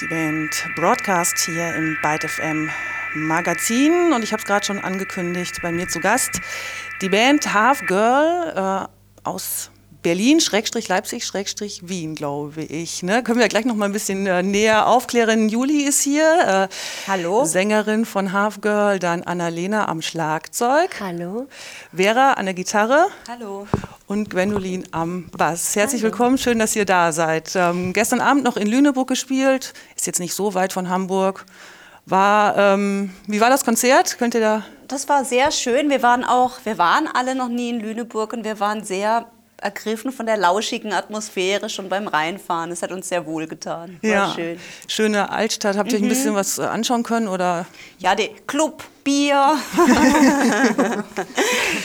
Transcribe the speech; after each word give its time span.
die 0.00 0.06
Band 0.06 0.66
Broadcast 0.76 1.38
hier 1.38 1.74
im 1.74 1.96
Byte 2.02 2.28
FM 2.28 2.70
Magazin 3.14 4.12
und 4.12 4.22
ich 4.22 4.32
habe 4.32 4.40
es 4.40 4.46
gerade 4.46 4.64
schon 4.64 4.78
angekündigt, 4.78 5.58
bei 5.62 5.72
mir 5.72 5.88
zu 5.88 6.00
Gast 6.00 6.40
die 7.02 7.08
Band 7.08 7.52
Half 7.52 7.84
Girl 7.86 8.88
äh, 8.88 9.28
aus 9.28 9.70
Berlin, 10.02 10.40
Schrägstrich 10.40 10.88
Leipzig, 10.88 11.26
Schrägstrich 11.26 11.88
Wien, 11.88 12.14
glaube 12.14 12.62
ich. 12.62 13.02
Ne? 13.02 13.22
Können 13.22 13.38
wir 13.38 13.48
gleich 13.48 13.66
noch 13.66 13.74
mal 13.74 13.84
ein 13.84 13.92
bisschen 13.92 14.26
äh, 14.26 14.42
näher 14.42 14.86
aufklären. 14.86 15.50
Juli 15.50 15.82
ist 15.82 16.00
hier. 16.00 16.68
Äh, 16.70 16.74
Hallo. 17.06 17.44
Sängerin 17.44 18.06
von 18.06 18.32
Half 18.32 18.62
Girl, 18.62 18.98
dann 18.98 19.22
Annalena 19.22 19.88
am 19.88 20.00
Schlagzeug. 20.00 20.98
Hallo. 21.00 21.48
Vera 21.94 22.34
an 22.34 22.46
der 22.46 22.54
Gitarre. 22.54 23.08
Hallo. 23.28 23.66
Und 24.10 24.28
Gwendolin 24.28 24.88
am 24.90 25.28
Bass. 25.28 25.76
Herzlich 25.76 26.02
Hallo. 26.02 26.10
willkommen, 26.10 26.36
schön, 26.36 26.58
dass 26.58 26.74
ihr 26.74 26.84
da 26.84 27.12
seid. 27.12 27.52
Ähm, 27.54 27.92
gestern 27.92 28.20
Abend 28.20 28.42
noch 28.42 28.56
in 28.56 28.66
Lüneburg 28.66 29.06
gespielt, 29.06 29.72
ist 29.94 30.04
jetzt 30.04 30.18
nicht 30.18 30.34
so 30.34 30.54
weit 30.54 30.72
von 30.72 30.88
Hamburg. 30.88 31.46
War, 32.06 32.58
ähm, 32.58 33.12
wie 33.28 33.40
war 33.40 33.50
das 33.50 33.64
Konzert? 33.64 34.18
Könnt 34.18 34.34
ihr 34.34 34.40
da? 34.40 34.64
Das 34.88 35.08
war 35.08 35.24
sehr 35.24 35.52
schön. 35.52 35.90
Wir 35.90 36.02
waren 36.02 36.24
auch, 36.24 36.58
wir 36.64 36.76
waren 36.76 37.06
alle 37.06 37.36
noch 37.36 37.48
nie 37.48 37.70
in 37.70 37.78
Lüneburg 37.78 38.32
und 38.32 38.42
wir 38.42 38.58
waren 38.58 38.82
sehr 38.82 39.26
ergriffen 39.58 40.10
von 40.10 40.26
der 40.26 40.38
lauschigen 40.38 40.92
Atmosphäre 40.92 41.68
schon 41.70 41.88
beim 41.88 42.08
Reinfahren. 42.08 42.72
Es 42.72 42.82
hat 42.82 42.90
uns 42.90 43.08
sehr 43.08 43.26
wohl 43.26 43.46
getan. 43.46 44.00
War 44.02 44.10
ja, 44.10 44.32
schön. 44.34 44.58
Schöne 44.88 45.30
Altstadt. 45.30 45.76
Habt 45.76 45.92
ihr 45.92 46.00
mhm. 46.00 46.06
euch 46.06 46.10
ein 46.10 46.14
bisschen 46.16 46.34
was 46.34 46.58
äh, 46.58 46.62
anschauen 46.62 47.04
können? 47.04 47.28
Oder? 47.28 47.64
Ja, 47.98 48.16
der 48.16 48.30
Club, 48.48 48.82
Bier, 49.04 49.56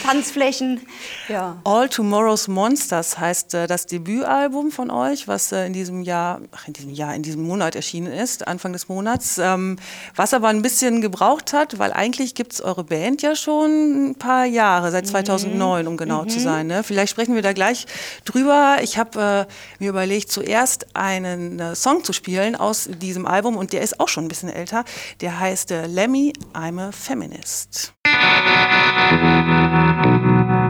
Tanzflächen. 0.04 0.80
Ja. 1.28 1.56
All 1.64 1.88
Tomorrow's 1.88 2.48
Monsters 2.48 3.18
heißt 3.18 3.54
äh, 3.54 3.66
das 3.66 3.86
Debütalbum 3.86 4.70
von 4.70 4.90
euch, 4.90 5.26
was 5.26 5.52
äh, 5.52 5.66
in 5.66 5.72
diesem 5.72 6.02
Jahr, 6.02 6.40
ach, 6.52 6.66
in 6.66 6.74
diesem 6.74 6.90
Jahr, 6.90 7.14
in 7.14 7.22
diesem 7.22 7.42
Monat 7.42 7.74
erschienen 7.74 8.12
ist, 8.12 8.46
Anfang 8.46 8.72
des 8.72 8.88
Monats. 8.88 9.38
Ähm, 9.38 9.78
was 10.14 10.34
aber 10.34 10.48
ein 10.48 10.62
bisschen 10.62 11.00
gebraucht 11.00 11.52
hat, 11.52 11.78
weil 11.78 11.92
eigentlich 11.92 12.34
gibt 12.34 12.52
es 12.52 12.60
eure 12.60 12.84
Band 12.84 13.22
ja 13.22 13.34
schon 13.34 14.10
ein 14.10 14.14
paar 14.14 14.44
Jahre, 14.44 14.90
seit 14.90 15.06
2009, 15.06 15.82
mhm. 15.82 15.88
um 15.88 15.96
genau 15.96 16.22
mhm. 16.22 16.28
zu 16.28 16.40
sein. 16.40 16.66
Ne? 16.66 16.82
Vielleicht 16.82 17.10
sprechen 17.10 17.34
wir 17.34 17.42
da 17.42 17.52
gleich 17.52 17.86
drüber. 18.24 18.78
Ich 18.82 18.98
habe 18.98 19.46
äh, 19.48 19.82
mir 19.82 19.90
überlegt, 19.90 20.30
zuerst 20.30 20.94
einen 20.94 21.58
äh, 21.58 21.74
Song 21.74 22.04
zu 22.04 22.12
spielen 22.12 22.56
aus 22.56 22.88
diesem 23.00 23.26
Album 23.26 23.56
und 23.56 23.72
der 23.72 23.82
ist 23.82 24.00
auch 24.00 24.08
schon 24.08 24.26
ein 24.26 24.28
bisschen 24.28 24.48
älter. 24.48 24.84
Der 25.20 25.38
heißt 25.38 25.70
äh, 25.70 25.86
Lemmy, 25.86 26.32
I'm 26.52 26.80
a 26.80 26.92
Feminist. 27.06 27.94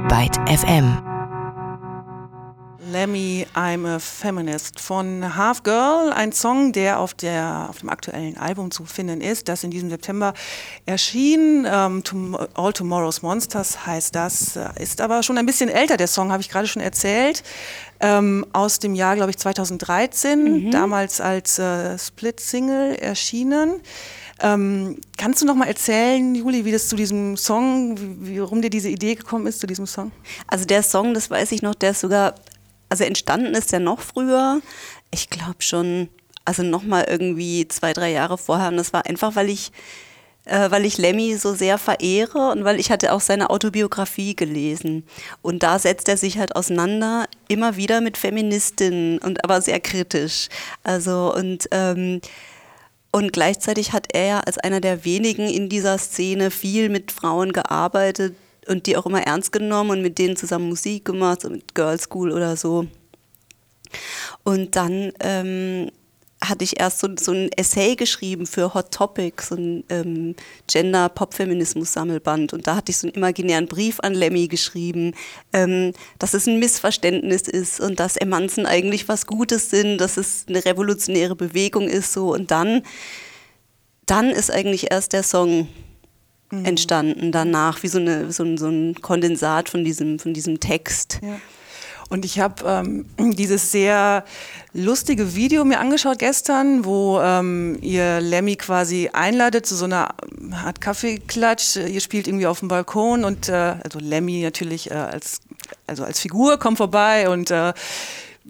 Byte 0.07 0.37
FM. 0.47 0.99
Lemmy, 2.93 3.47
I'm 3.55 3.87
a 3.87 3.99
Feminist 3.99 4.79
von 4.79 5.35
Half 5.35 5.63
Girl, 5.63 6.13
ein 6.13 6.33
Song, 6.33 6.73
der 6.73 7.01
auf, 7.01 7.15
der 7.15 7.69
auf 7.71 7.79
dem 7.79 7.89
aktuellen 7.89 8.37
Album 8.37 8.71
zu 8.71 8.85
finden 8.85 9.23
ist, 9.23 9.49
das 9.49 9.65
in 9.65 9.71
diesem 9.71 9.89
September 9.89 10.35
erschien. 10.85 11.67
Ähm, 11.67 12.03
All 12.53 12.73
Tomorrow's 12.75 13.23
Monsters 13.23 13.87
heißt 13.87 14.15
das, 14.15 14.57
äh, 14.57 14.69
ist 14.79 15.01
aber 15.01 15.23
schon 15.23 15.39
ein 15.39 15.47
bisschen 15.47 15.71
älter, 15.71 15.97
der 15.97 16.07
Song, 16.07 16.33
habe 16.33 16.43
ich 16.43 16.51
gerade 16.51 16.69
schon 16.69 16.83
erzählt, 16.83 17.45
ähm, 18.01 18.45
aus 18.53 18.79
dem 18.79 18.95
Jahr, 18.95 19.17
glaube 19.17 19.31
ich, 19.31 19.39
2013, 19.39 20.67
mhm. 20.67 20.71
damals 20.71 21.23
als 21.23 21.59
äh, 21.59 21.99
Split-Single 21.99 22.97
erschienen. 22.97 23.81
Ähm, 24.41 25.01
kannst 25.17 25.41
du 25.41 25.47
noch 25.47 25.55
mal 25.55 25.69
erzählen, 25.69 26.35
Juli, 26.35 26.65
wie 26.65 26.73
das 26.73 26.89
zu 26.89 26.97
diesem 26.97 27.37
Song, 27.37 27.97
wie, 28.27 28.41
warum 28.41 28.61
dir 28.61 28.71
diese 28.71 28.89
Idee 28.89 29.15
gekommen 29.15 29.47
ist 29.47 29.61
zu 29.61 29.67
diesem 29.67 29.87
Song? 29.87 30.13
Also 30.47 30.67
der 30.67 30.83
Song, 30.83 31.15
das 31.15 31.31
weiß 31.31 31.53
ich 31.53 31.63
noch, 31.63 31.75
der 31.75 31.93
ist 31.93 32.01
sogar, 32.01 32.35
also 32.89 33.05
entstanden 33.05 33.55
ist 33.55 33.73
der 33.73 33.81
noch 33.81 34.01
früher. 34.01 34.61
Ich 35.11 35.31
glaube 35.31 35.61
schon, 35.61 36.09
also 36.45 36.63
noch 36.63 36.83
mal 36.83 37.07
irgendwie 37.09 37.67
zwei, 37.69 37.93
drei 37.93 38.13
Jahre 38.13 38.37
vorher. 38.37 38.69
Und 38.69 38.77
das 38.77 38.93
war 38.93 39.07
einfach, 39.07 39.37
weil 39.37 39.49
ich 39.49 39.73
äh, 40.47 40.71
weil 40.71 40.85
ich 40.85 40.97
Lemmy 40.97 41.37
so 41.37 41.55
sehr 41.55 41.77
verehre 41.77 42.51
und 42.51 42.65
weil 42.65 42.81
ich 42.81 42.91
hatte 42.91 43.13
auch 43.13 43.21
seine 43.21 43.51
Autobiografie 43.51 44.35
gelesen. 44.35 45.05
Und 45.43 45.63
da 45.63 45.79
setzt 45.79 46.09
er 46.09 46.17
sich 46.17 46.39
halt 46.39 46.57
auseinander, 46.57 47.27
immer 47.49 47.77
wieder 47.77 48.01
mit 48.01 48.17
Feministinnen 48.17 49.19
und 49.19 49.45
aber 49.45 49.61
sehr 49.61 49.81
kritisch. 49.81 50.49
Also 50.85 51.35
und 51.35 51.69
ähm, 51.73 52.21
und 53.17 53.33
gleichzeitig 53.33 53.95
hat 53.95 54.09
er 54.13 54.27
ja 54.27 54.41
als 54.41 54.59
einer 54.59 54.83
der 54.83 55.07
wenigen 55.07 55.49
in 55.49 55.71
dieser 55.71 55.97
Szene 55.97 56.51
viel 56.51 56.91
mit 56.91 57.11
Frauen 57.11 57.55
gearbeitet 57.55 58.37
und 58.67 58.85
die 58.85 58.95
auch 58.95 59.07
immer 59.07 59.23
ernst 59.23 59.53
genommen 59.53 59.93
und 59.93 60.03
mit 60.03 60.19
denen 60.19 60.37
zusammen 60.37 60.69
Musik 60.69 61.07
gemacht, 61.07 61.41
so 61.41 61.49
mit 61.49 61.75
Girl 61.75 61.99
School 61.99 62.31
oder 62.31 62.59
so. 62.59 62.87
Und 64.45 64.77
dann 64.77 65.13
ähm, 65.21 65.91
hatte 66.45 66.65
ich 66.65 66.79
erst 66.79 66.99
so, 66.99 67.09
so 67.19 67.33
ein 67.33 67.51
Essay 67.57 67.97
geschrieben 67.97 68.47
für 68.47 68.75
Hot 68.75 68.91
Topic, 68.91 69.43
so 69.43 69.55
ein 69.55 69.85
ähm, 69.89 70.35
Gender-Pop-Feminismus-Sammelband. 70.67 72.53
Und 72.53 72.67
da 72.67 72.77
hatte 72.77 72.91
ich 72.91 72.99
so 72.99 73.07
einen 73.07 73.15
imaginären 73.15 73.67
Brief 73.67 74.01
an 74.01 74.15
Lemmy 74.15 74.47
geschrieben, 74.49 75.15
ähm, 75.53 75.93
dass 76.19 76.35
es 76.35 76.47
ein 76.47 76.59
Missverständnis 76.59 77.43
ist 77.43 77.81
und 77.81 78.01
dass 78.01 78.17
Emanzen 78.17 78.67
eigentlich 78.67 79.09
was 79.09 79.27
Gutes 79.27 79.71
sind, 79.71 79.99
dass 79.99 80.17
es 80.19 80.45
eine 80.49 80.65
revolutionäre 80.65 81.37
Bewegung 81.37 81.89
ist. 81.89 82.13
So. 82.13 82.35
Und 82.35 82.51
dann, 82.51 82.83
dann 84.05 84.31
ist 84.31 84.51
eigentlich 84.51 84.91
erst 84.91 85.15
der 85.15 85.23
Song 85.23 85.69
mhm. 86.51 86.65
entstanden 86.65 87.33
danach, 87.33 87.83
wie 87.83 87.89
so, 87.89 87.99
eine, 87.99 88.31
so, 88.31 88.45
ein, 88.45 88.59
so 88.59 88.69
ein 88.69 88.95
Kondensat 89.01 89.71
von 89.71 89.85
diesem, 89.85 90.19
von 90.19 90.35
diesem 90.35 90.61
Text. 90.61 91.21
Ja. 91.23 91.41
Und 92.09 92.25
ich 92.25 92.39
habe 92.39 92.65
ähm, 92.67 93.07
dieses 93.19 93.73
sehr 93.73 94.25
lustige 94.73 95.35
Video 95.35 95.65
mir 95.65 95.81
angeschaut 95.81 96.19
gestern, 96.19 96.85
wo 96.85 97.21
ähm, 97.21 97.79
ihr 97.81 98.21
Lemmy 98.21 98.57
quasi 98.57 99.11
einladet 99.13 99.67
zu 99.67 99.75
so 99.75 99.87
einer 99.87 100.15
Art 100.65 100.81
Kaffeeklatsch. 100.81 101.77
Ihr 101.77 102.01
spielt 102.01 102.29
irgendwie 102.29 102.47
auf 102.47 102.61
dem 102.61 102.69
Balkon 102.69 103.25
und 103.25 103.49
äh, 103.49 103.75
also 103.83 103.99
Lemmy 103.99 104.43
natürlich 104.43 104.91
äh, 104.91 104.95
als 104.95 105.41
also 105.87 106.05
als 106.05 106.21
Figur 106.21 106.59
kommt 106.59 106.79
vorbei 106.79 107.29
und 107.29 107.51
äh, 107.51 107.73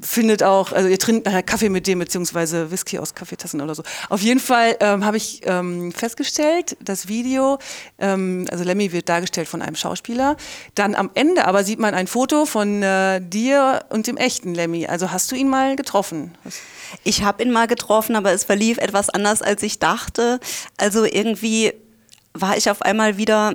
findet 0.00 0.42
auch, 0.42 0.72
also 0.72 0.88
ihr 0.88 0.98
trinkt 0.98 1.26
nachher 1.26 1.42
Kaffee 1.42 1.68
mit 1.68 1.86
dem, 1.86 1.98
beziehungsweise 1.98 2.70
Whisky 2.70 2.98
aus 2.98 3.14
Kaffeetassen 3.14 3.60
oder 3.60 3.74
so. 3.74 3.82
Auf 4.08 4.20
jeden 4.20 4.40
Fall 4.40 4.76
ähm, 4.80 5.04
habe 5.04 5.16
ich 5.16 5.40
ähm, 5.44 5.92
festgestellt, 5.92 6.76
das 6.80 7.08
Video, 7.08 7.58
ähm, 7.98 8.46
also 8.50 8.64
Lemmy 8.64 8.92
wird 8.92 9.08
dargestellt 9.08 9.48
von 9.48 9.62
einem 9.62 9.76
Schauspieler. 9.76 10.36
Dann 10.74 10.94
am 10.94 11.10
Ende 11.14 11.46
aber 11.46 11.64
sieht 11.64 11.78
man 11.78 11.94
ein 11.94 12.06
Foto 12.06 12.46
von 12.46 12.82
äh, 12.82 13.20
dir 13.20 13.84
und 13.88 14.06
dem 14.06 14.16
echten 14.16 14.54
Lemmy. 14.54 14.86
Also 14.86 15.10
hast 15.10 15.32
du 15.32 15.36
ihn 15.36 15.48
mal 15.48 15.76
getroffen? 15.76 16.34
Ich 17.04 17.22
habe 17.22 17.42
ihn 17.42 17.50
mal 17.50 17.66
getroffen, 17.66 18.16
aber 18.16 18.32
es 18.32 18.44
verlief 18.44 18.78
etwas 18.78 19.08
anders, 19.08 19.42
als 19.42 19.62
ich 19.62 19.78
dachte. 19.78 20.40
Also 20.76 21.04
irgendwie 21.04 21.72
war 22.34 22.56
ich 22.56 22.70
auf 22.70 22.82
einmal 22.82 23.16
wieder 23.16 23.54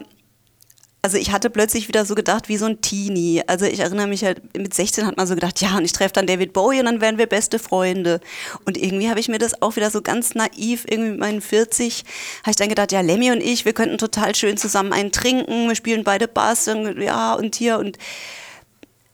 also 1.04 1.18
ich 1.18 1.32
hatte 1.32 1.50
plötzlich 1.50 1.88
wieder 1.88 2.06
so 2.06 2.14
gedacht 2.14 2.48
wie 2.48 2.58
so 2.58 2.66
ein 2.66 2.82
Teenie. 2.82 3.42
Also 3.48 3.66
ich 3.66 3.80
erinnere 3.80 4.08
mich 4.08 4.24
halt, 4.24 4.56
mit 4.56 4.74
16 4.74 5.08
hat 5.08 5.18
man 5.18 5.26
so 5.26 5.34
gedacht, 5.34 5.60
ja, 5.60 5.76
und 5.78 5.84
ich 5.84 5.94
treffe 5.94 6.14
dann 6.14 6.28
David 6.28 6.54
Bowie 6.54 6.80
und 6.80 6.86
dann 6.86 7.02
werden 7.02 7.18
wir 7.18 7.26
beste 7.26 7.58
Freunde. 7.58 8.20
Und 8.66 8.78
irgendwie 8.78 9.10
habe 9.10 9.20
ich 9.20 9.28
mir 9.28 9.40
das 9.40 9.64
auch 9.64 9.76
wieder 9.76 9.90
so 9.90 10.04
ganz 10.04 10.36
naiv, 10.36 10.86
irgendwie 10.88 11.12
mit 11.12 11.20
meinen 11.20 11.42
40, 11.42 12.04
habe 12.42 12.52
ich 12.52 12.56
dann 12.56 12.70
gedacht, 12.70 12.92
ja, 12.92 13.02
Lemmy 13.02 13.32
und 13.32 13.42
ich, 13.42 13.66
wir 13.66 13.74
könnten 13.74 13.98
total 13.98 14.36
schön 14.36 14.58
zusammen 14.58 14.94
einen 14.94 15.12
trinken, 15.12 15.68
wir 15.68 15.76
spielen 15.76 16.04
beide 16.04 16.28
Bass, 16.28 16.68
und, 16.68 17.02
ja, 17.02 17.34
und 17.34 17.56
hier 17.56 17.80
und 17.80 17.98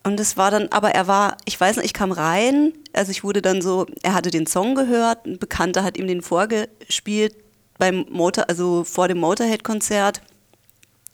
und 0.03 0.21
es 0.21 0.37
war 0.37 0.51
dann, 0.51 0.69
aber 0.69 0.91
er 0.91 1.07
war, 1.07 1.35
ich 1.43 1.59
weiß 1.59 1.75
nicht, 1.75 1.87
ich 1.87 1.93
kam 1.93 2.13
rein, 2.13 2.71
also 2.93 3.11
ich 3.11 3.25
wurde 3.25 3.41
dann 3.41 3.61
so, 3.61 3.85
er 4.03 4.13
hatte 4.13 4.31
den 4.31 4.47
Song 4.47 4.73
gehört, 4.73 5.25
ein 5.25 5.37
Bekannter 5.37 5.83
hat 5.83 5.97
ihm 5.97 6.07
den 6.07 6.21
vorgespielt 6.21 7.35
beim 7.77 8.05
Motor, 8.09 8.45
also 8.47 8.85
vor 8.85 9.09
dem 9.09 9.17
Motorhead-Konzert. 9.17 10.21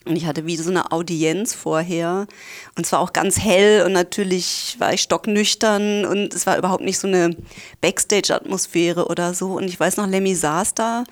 Und 0.06 0.18
ich 0.18 0.26
hatte 0.26 0.46
wie 0.46 0.58
so 0.58 0.70
eine 0.70 0.92
Audienz 0.92 1.54
vorher. 1.54 2.28
Und 2.76 2.86
es 2.86 2.92
war 2.92 3.00
auch 3.00 3.14
ganz 3.14 3.40
hell 3.40 3.86
und 3.86 3.94
natürlich 3.94 4.76
war 4.80 4.94
ich 4.94 5.02
stocknüchtern 5.02 6.06
und 6.06 6.34
es 6.34 6.46
war 6.46 6.58
überhaupt 6.58 6.84
nicht 6.84 7.00
so 7.00 7.08
eine 7.08 7.36
Backstage-Atmosphäre 7.82 9.08
oder 9.08 9.34
so. 9.34 9.54
Und 9.54 9.66
ich 9.66 9.80
weiß 9.80 9.98
noch, 9.98 10.08
Lemmy 10.08 10.36
saß 10.36 10.74
da 10.74 11.06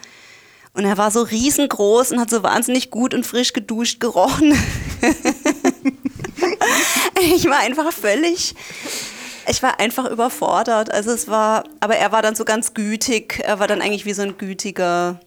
und 0.73 0.85
er 0.85 0.97
war 0.97 1.11
so 1.11 1.21
riesengroß 1.21 2.11
und 2.11 2.19
hat 2.19 2.29
so 2.29 2.43
wahnsinnig 2.43 2.91
gut 2.91 3.13
und 3.13 3.25
frisch 3.25 3.53
geduscht 3.53 3.99
gerochen. 3.99 4.51
ich 7.35 7.45
war 7.45 7.59
einfach 7.59 7.91
völlig, 7.93 8.55
ich 9.47 9.63
war 9.63 9.79
einfach 9.79 10.09
überfordert. 10.09 10.91
Also 10.91 11.11
es 11.11 11.27
war, 11.27 11.63
aber 11.79 11.95
er 11.95 12.11
war 12.11 12.21
dann 12.21 12.35
so 12.35 12.45
ganz 12.45 12.73
gütig. 12.73 13.41
Er 13.43 13.59
war 13.59 13.67
dann 13.67 13.81
eigentlich 13.81 14.05
wie 14.05 14.13
so 14.13 14.21
ein 14.21 14.37
gütiger 14.37 15.19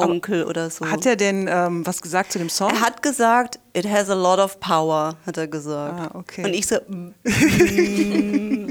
Onkel 0.00 0.44
oder 0.44 0.70
so. 0.70 0.86
Hat 0.86 1.06
er 1.06 1.16
denn 1.16 1.48
ähm, 1.50 1.86
was 1.86 2.00
gesagt 2.00 2.32
zu 2.32 2.38
dem 2.38 2.48
Song? 2.48 2.70
Er 2.70 2.80
hat 2.80 3.02
gesagt, 3.02 3.58
it 3.74 3.88
has 3.88 4.08
a 4.10 4.14
lot 4.14 4.38
of 4.38 4.58
power, 4.60 5.16
hat 5.26 5.36
er 5.36 5.46
gesagt. 5.46 6.00
Ah, 6.00 6.18
okay. 6.18 6.44
Und 6.44 6.54
ich 6.54 6.66
so, 6.66 6.76
mm, 6.88 8.70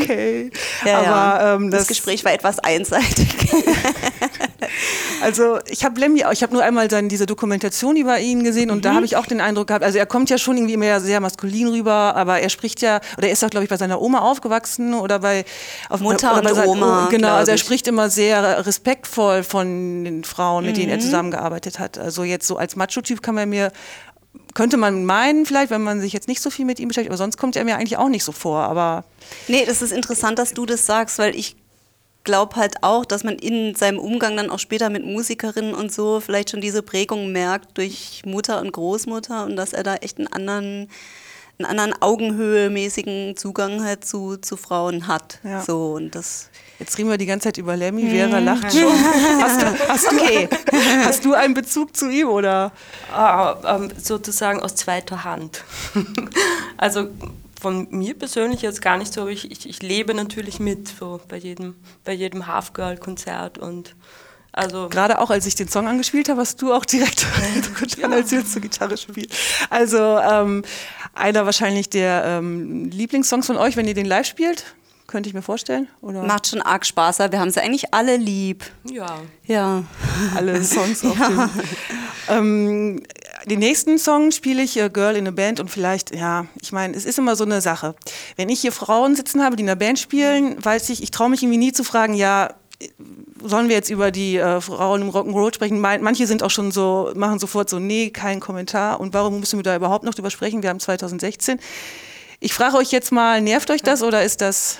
okay. 0.00 0.50
Ja, 0.84 0.98
Aber 0.98 1.06
ja. 1.06 1.54
Ähm, 1.54 1.70
das, 1.70 1.80
das, 1.80 1.88
Gespräch 1.88 2.24
war 2.24 2.32
etwas 2.32 2.58
einseitig. 2.58 3.28
Also 5.24 5.58
ich 5.68 5.86
habe 5.86 5.98
Lemmy, 5.98 6.22
ich 6.32 6.42
habe 6.42 6.52
nur 6.52 6.62
einmal 6.62 6.90
seine, 6.90 7.08
diese 7.08 7.24
Dokumentation 7.24 7.96
über 7.96 8.20
ihn 8.20 8.44
gesehen 8.44 8.70
und 8.70 8.78
mhm. 8.78 8.82
da 8.82 8.94
habe 8.94 9.06
ich 9.06 9.16
auch 9.16 9.24
den 9.24 9.40
Eindruck 9.40 9.68
gehabt, 9.68 9.82
also 9.82 9.96
er 9.96 10.04
kommt 10.04 10.28
ja 10.28 10.36
schon 10.36 10.58
irgendwie 10.58 10.74
immer 10.74 11.00
sehr 11.00 11.18
maskulin 11.20 11.68
rüber, 11.68 12.14
aber 12.14 12.40
er 12.40 12.50
spricht 12.50 12.82
ja, 12.82 13.00
oder 13.16 13.28
er 13.28 13.32
ist 13.32 13.42
auch, 13.42 13.48
glaube 13.48 13.64
ich, 13.64 13.70
bei 13.70 13.78
seiner 13.78 14.02
Oma 14.02 14.18
aufgewachsen 14.18 14.92
oder 14.92 15.18
bei 15.20 15.46
auf, 15.88 16.00
Mutter 16.00 16.38
oder 16.38 16.54
bei 16.54 16.64
und 16.64 16.68
Oma. 16.68 17.08
Genau, 17.10 17.36
also 17.36 17.52
er 17.52 17.58
spricht 17.58 17.88
immer 17.88 18.10
sehr 18.10 18.66
respektvoll 18.66 19.44
von 19.44 20.04
den 20.04 20.24
Frauen, 20.24 20.66
mit 20.66 20.76
mhm. 20.76 20.80
denen 20.80 20.90
er 20.90 20.96
mhm. 20.98 21.02
zusammengearbeitet 21.02 21.78
hat. 21.78 21.96
Also 21.96 22.22
jetzt 22.22 22.46
so 22.46 22.58
als 22.58 22.76
Macho-Typ 22.76 23.22
kann 23.22 23.34
man 23.34 23.48
mir 23.48 23.72
könnte 24.52 24.76
man 24.76 25.04
meinen, 25.04 25.46
vielleicht, 25.46 25.70
wenn 25.70 25.82
man 25.82 26.00
sich 26.00 26.12
jetzt 26.12 26.28
nicht 26.28 26.40
so 26.40 26.50
viel 26.50 26.64
mit 26.64 26.78
ihm 26.78 26.88
beschäftigt, 26.88 27.10
aber 27.10 27.18
sonst 27.18 27.36
kommt 27.36 27.56
er 27.56 27.64
mir 27.64 27.76
eigentlich 27.76 27.96
auch 27.96 28.08
nicht 28.08 28.24
so 28.24 28.32
vor. 28.32 28.60
Aber 28.60 29.04
nee, 29.48 29.64
das 29.64 29.80
ist 29.80 29.92
interessant, 29.92 30.38
dass 30.38 30.54
du 30.54 30.66
das 30.66 30.86
sagst, 30.86 31.18
weil 31.18 31.34
ich 31.34 31.56
glaube 32.24 32.56
halt 32.56 32.82
auch, 32.82 33.04
dass 33.04 33.22
man 33.22 33.36
in 33.36 33.74
seinem 33.74 33.98
Umgang 33.98 34.36
dann 34.36 34.50
auch 34.50 34.58
später 34.58 34.90
mit 34.90 35.04
Musikerinnen 35.04 35.74
und 35.74 35.92
so 35.92 36.20
vielleicht 36.20 36.50
schon 36.50 36.60
diese 36.60 36.82
Prägung 36.82 37.32
merkt 37.32 37.78
durch 37.78 38.22
Mutter 38.24 38.60
und 38.60 38.72
Großmutter 38.72 39.44
und 39.44 39.56
dass 39.56 39.72
er 39.72 39.82
da 39.82 39.96
echt 39.96 40.18
einen 40.18 40.28
anderen 40.28 40.88
einen 41.56 41.66
anderen 41.78 41.94
Augenhöhe-mäßigen 42.02 43.36
Zugang 43.36 43.84
halt 43.84 44.04
zu, 44.04 44.36
zu 44.38 44.56
Frauen 44.56 45.06
hat. 45.06 45.38
Ja. 45.44 45.62
So, 45.62 45.92
und 45.92 46.14
das 46.16 46.50
Jetzt 46.80 46.98
reden 46.98 47.08
wir 47.08 47.18
die 47.18 47.26
ganze 47.26 47.44
Zeit 47.44 47.58
über 47.58 47.76
Lemmy, 47.76 48.10
Vera 48.10 48.38
hm. 48.38 48.44
lacht 48.44 48.72
schon. 48.72 48.92
Hast 49.40 49.62
du, 49.62 49.88
hast, 49.88 50.12
okay. 50.12 50.48
du, 50.50 50.76
hast 51.04 51.24
du 51.24 51.34
einen 51.34 51.54
Bezug 51.54 51.96
zu 51.96 52.10
ihm 52.10 52.28
oder? 52.28 52.72
Ähm, 53.16 53.90
sozusagen 53.96 54.60
aus 54.60 54.74
zweiter 54.74 55.22
Hand. 55.22 55.62
also 56.76 57.08
von 57.64 57.88
mir 57.88 58.12
persönlich 58.12 58.60
jetzt 58.60 58.82
gar 58.82 58.98
nicht 58.98 59.14
so, 59.14 59.22
aber 59.22 59.30
ich, 59.30 59.50
ich, 59.50 59.66
ich 59.66 59.80
lebe 59.80 60.12
natürlich 60.12 60.60
mit 60.60 60.86
so 60.86 61.18
bei 61.28 61.38
jedem, 61.38 61.76
bei 62.04 62.12
jedem 62.12 62.46
Half 62.46 62.74
Girl 62.74 62.98
Konzert 62.98 63.56
und 63.56 63.96
also 64.52 64.90
Gerade 64.90 65.18
auch 65.18 65.30
als 65.30 65.46
ich 65.46 65.54
den 65.54 65.68
Song 65.68 65.88
angespielt 65.88 66.28
habe, 66.28 66.42
hast 66.42 66.60
du 66.60 66.74
auch 66.74 66.84
direkt 66.84 67.26
ja. 67.96 68.08
als 68.10 68.28
du 68.28 68.44
zur 68.44 68.60
Gitarre 68.60 68.98
spielst. 68.98 69.34
Also 69.70 69.96
ähm, 69.96 70.62
einer 71.14 71.46
wahrscheinlich 71.46 71.88
der 71.88 72.22
ähm, 72.24 72.90
Lieblingssongs 72.90 73.46
von 73.46 73.56
euch, 73.56 73.76
wenn 73.76 73.88
ihr 73.88 73.94
den 73.94 74.06
live 74.06 74.26
spielt, 74.26 74.64
könnte 75.06 75.30
ich 75.30 75.34
mir 75.34 75.42
vorstellen. 75.42 75.88
Oder? 76.02 76.22
Macht 76.22 76.48
schon 76.48 76.60
arg 76.60 76.84
Spaß, 76.84 77.18
wir 77.18 77.40
haben 77.40 77.50
sie 77.50 77.62
eigentlich 77.62 77.94
alle 77.94 78.18
lieb. 78.18 78.62
Ja. 78.84 79.20
Ja. 79.46 79.84
Alle 80.36 80.62
Songs 80.62 81.02
auf 81.04 81.18
ja. 81.18 81.48
ähm, 82.28 83.02
den 83.46 83.58
nächsten 83.58 83.98
Song 83.98 84.30
spiele 84.30 84.62
ich 84.62 84.76
äh, 84.76 84.88
Girl 84.88 85.16
in 85.16 85.28
a 85.28 85.30
Band 85.30 85.60
und 85.60 85.70
vielleicht, 85.70 86.14
ja, 86.14 86.46
ich 86.60 86.72
meine, 86.72 86.96
es 86.96 87.04
ist 87.04 87.18
immer 87.18 87.36
so 87.36 87.44
eine 87.44 87.60
Sache. 87.60 87.94
Wenn 88.36 88.48
ich 88.48 88.60
hier 88.60 88.72
Frauen 88.72 89.16
sitzen 89.16 89.42
habe, 89.42 89.56
die 89.56 89.62
in 89.62 89.68
einer 89.68 89.76
Band 89.76 89.98
spielen, 89.98 90.62
weiß 90.64 90.88
ich, 90.90 91.02
ich 91.02 91.10
traue 91.10 91.30
mich 91.30 91.42
irgendwie 91.42 91.58
nie 91.58 91.72
zu 91.72 91.84
fragen, 91.84 92.14
ja, 92.14 92.54
sollen 93.42 93.68
wir 93.68 93.76
jetzt 93.76 93.90
über 93.90 94.10
die 94.10 94.36
äh, 94.36 94.60
Frauen 94.60 95.02
im 95.02 95.10
Rock'n'Roll 95.10 95.54
sprechen? 95.54 95.80
Manche 95.80 96.26
sind 96.26 96.42
auch 96.42 96.50
schon 96.50 96.70
so, 96.70 97.12
machen 97.14 97.38
sofort 97.38 97.68
so, 97.68 97.78
nee, 97.78 98.10
kein 98.10 98.40
Kommentar. 98.40 99.00
Und 99.00 99.14
warum 99.14 99.40
müssen 99.40 99.58
wir 99.58 99.62
da 99.62 99.76
überhaupt 99.76 100.04
noch 100.04 100.14
drüber 100.14 100.30
sprechen? 100.30 100.62
Wir 100.62 100.70
haben 100.70 100.80
2016. 100.80 101.58
Ich 102.40 102.54
frage 102.54 102.76
euch 102.76 102.90
jetzt 102.90 103.12
mal, 103.12 103.40
nervt 103.40 103.70
euch 103.70 103.82
das 103.82 104.02
oder 104.02 104.24
ist 104.24 104.40
das 104.40 104.78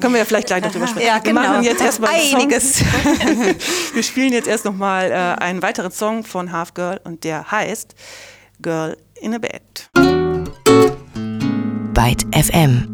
können 0.00 0.14
wir 0.14 0.20
ja 0.20 0.24
vielleicht 0.24 0.48
gleich 0.48 0.62
noch 0.62 0.72
drüber 0.72 0.86
sprechen. 0.86 1.06
Ja, 1.06 1.18
genau. 1.18 1.42
Wir 1.42 1.48
machen 1.48 1.62
jetzt 1.64 1.80
erstmal 1.80 2.10
einiges. 2.10 2.80
wir 3.94 4.02
spielen 4.02 4.32
jetzt 4.32 4.48
erst 4.48 4.64
noch 4.64 4.74
mal 4.74 5.10
äh, 5.10 5.42
einen 5.42 5.62
weiteren 5.62 5.92
Song 5.92 6.24
von 6.24 6.52
Half 6.52 6.74
Girl 6.74 7.00
und 7.04 7.24
der 7.24 7.50
heißt 7.50 7.94
Girl 8.60 8.96
in 9.20 9.34
a 9.34 9.38
Bed. 9.38 9.90
Byte 11.94 12.24
FM. 12.34 12.88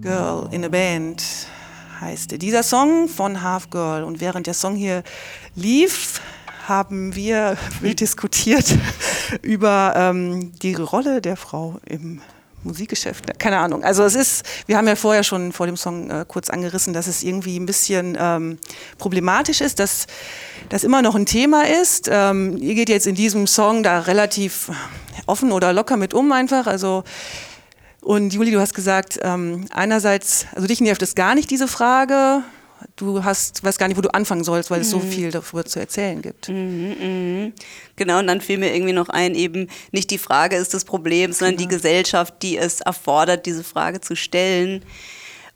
Girl 0.00 0.48
in 0.50 0.64
a 0.64 0.68
Band 0.68 1.22
heißt 2.00 2.42
dieser 2.42 2.62
Song 2.62 3.08
von 3.08 3.42
Half 3.42 3.70
Girl. 3.70 4.02
Und 4.02 4.20
während 4.20 4.46
der 4.46 4.54
Song 4.54 4.74
hier 4.74 5.02
lief, 5.54 6.20
haben 6.66 7.14
wir 7.14 7.56
wild 7.80 8.00
diskutiert 8.00 8.76
über 9.42 9.94
ähm, 9.96 10.52
die 10.60 10.74
Rolle 10.74 11.20
der 11.20 11.36
Frau 11.36 11.78
im 11.86 12.20
Musikgeschäft. 12.64 13.38
Keine 13.38 13.58
Ahnung. 13.58 13.84
Also 13.84 14.04
es 14.04 14.14
ist, 14.14 14.44
wir 14.66 14.76
haben 14.76 14.86
ja 14.86 14.96
vorher 14.96 15.22
schon 15.22 15.52
vor 15.52 15.66
dem 15.66 15.76
Song 15.76 16.10
äh, 16.10 16.24
kurz 16.26 16.50
angerissen, 16.50 16.92
dass 16.92 17.06
es 17.06 17.22
irgendwie 17.22 17.58
ein 17.58 17.66
bisschen 17.66 18.16
ähm, 18.18 18.58
problematisch 18.98 19.60
ist, 19.60 19.78
dass 19.78 20.06
das 20.68 20.84
immer 20.84 21.02
noch 21.02 21.14
ein 21.14 21.26
Thema 21.26 21.66
ist. 21.66 22.08
Ähm, 22.10 22.56
ihr 22.58 22.74
geht 22.74 22.88
jetzt 22.88 23.06
in 23.06 23.14
diesem 23.14 23.46
Song 23.46 23.82
da 23.82 24.00
relativ 24.00 24.70
offen 25.26 25.52
oder 25.52 25.72
locker 25.72 25.96
mit 25.96 26.14
um 26.14 26.32
einfach. 26.32 26.66
Also 26.66 27.04
und 28.00 28.34
Juli, 28.34 28.50
du 28.50 28.60
hast 28.60 28.74
gesagt, 28.74 29.20
ähm, 29.22 29.66
einerseits, 29.70 30.46
also 30.54 30.66
dich 30.66 30.80
nervt 30.80 31.02
es 31.02 31.14
gar 31.14 31.36
nicht, 31.36 31.50
diese 31.50 31.68
Frage. 31.68 32.42
Du 32.96 33.24
hast, 33.24 33.64
weißt 33.64 33.78
gar 33.78 33.88
nicht, 33.88 33.96
wo 33.96 34.02
du 34.02 34.14
anfangen 34.14 34.44
sollst, 34.44 34.70
weil 34.70 34.80
es 34.80 34.90
so 34.90 34.98
mhm. 34.98 35.10
viel 35.10 35.30
darüber 35.30 35.64
zu 35.64 35.80
erzählen 35.80 36.22
gibt. 36.22 36.48
Mhm, 36.48 36.96
mh. 37.00 37.52
Genau, 37.96 38.18
und 38.18 38.26
dann 38.26 38.40
fiel 38.40 38.58
mir 38.58 38.74
irgendwie 38.74 38.92
noch 38.92 39.08
ein, 39.08 39.34
eben 39.34 39.68
nicht 39.90 40.10
die 40.10 40.18
Frage 40.18 40.56
ist 40.56 40.74
das 40.74 40.84
Problem, 40.84 41.32
sondern 41.32 41.56
genau. 41.56 41.68
die 41.68 41.76
Gesellschaft, 41.76 42.34
die 42.42 42.56
es 42.56 42.80
erfordert, 42.80 43.46
diese 43.46 43.64
Frage 43.64 44.00
zu 44.00 44.16
stellen. 44.16 44.84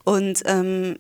Und 0.05 0.43
ähm, 0.47 0.99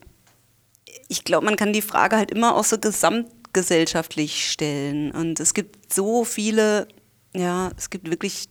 ich 1.09 1.25
glaube, 1.25 1.45
man 1.45 1.57
kann 1.57 1.73
die 1.73 1.83
Frage 1.83 2.17
halt 2.17 2.31
immer 2.31 2.57
auch 2.57 2.65
so 2.65 2.79
gesamtgesellschaftlich 2.79 4.51
stellen. 4.51 5.13
Und 5.13 5.41
es 5.41 5.55
gibt 5.55 5.93
so 5.93 6.25
viele, 6.25 6.89
ja, 7.35 7.71
es 7.77 7.91
gibt 7.91 8.11
wirklich 8.11 8.49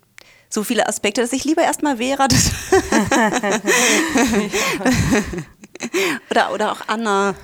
so 0.50 0.64
viele 0.64 0.88
Aspekte, 0.88 1.22
dass 1.22 1.34
ich 1.34 1.44
lieber 1.44 1.64
erstmal 1.64 1.98
Vera 1.98 2.28
oder, 6.30 6.54
oder 6.54 6.72
auch 6.72 6.82
Anna. 6.88 7.36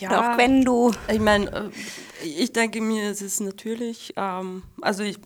Ja, 0.00 0.08
oder 0.08 0.32
auch 0.32 0.38
wenn 0.38 0.64
du. 0.64 0.92
Ich 1.10 1.20
meine, 1.20 1.50
äh, 1.50 2.26
ich 2.26 2.52
denke 2.52 2.80
mir, 2.80 3.10
es 3.10 3.22
ist 3.22 3.40
natürlich, 3.40 4.12
ähm, 4.16 4.62
also 4.80 5.02
ich 5.02 5.18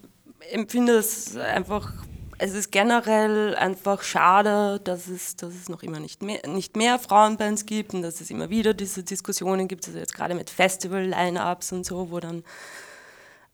empfinde 0.50 0.94
es 0.94 1.36
einfach, 1.36 1.92
es 2.38 2.54
ist 2.54 2.70
generell 2.70 3.54
einfach 3.54 4.02
schade, 4.02 4.80
dass 4.84 5.08
es, 5.08 5.36
dass 5.36 5.54
es 5.54 5.68
noch 5.68 5.82
immer 5.82 6.00
nicht 6.00 6.22
mehr, 6.22 6.46
nicht 6.48 6.76
mehr 6.76 6.98
Frauenbands 6.98 7.66
gibt 7.66 7.94
und 7.94 8.02
dass 8.02 8.20
es 8.20 8.30
immer 8.30 8.50
wieder 8.50 8.74
diese 8.74 9.02
Diskussionen 9.02 9.68
gibt, 9.68 9.86
also 9.86 9.98
jetzt 9.98 10.14
gerade 10.14 10.34
mit 10.34 10.50
Festival-Line-Ups 10.50 11.72
und 11.72 11.86
so, 11.86 12.10
wo 12.10 12.20
dann 12.20 12.44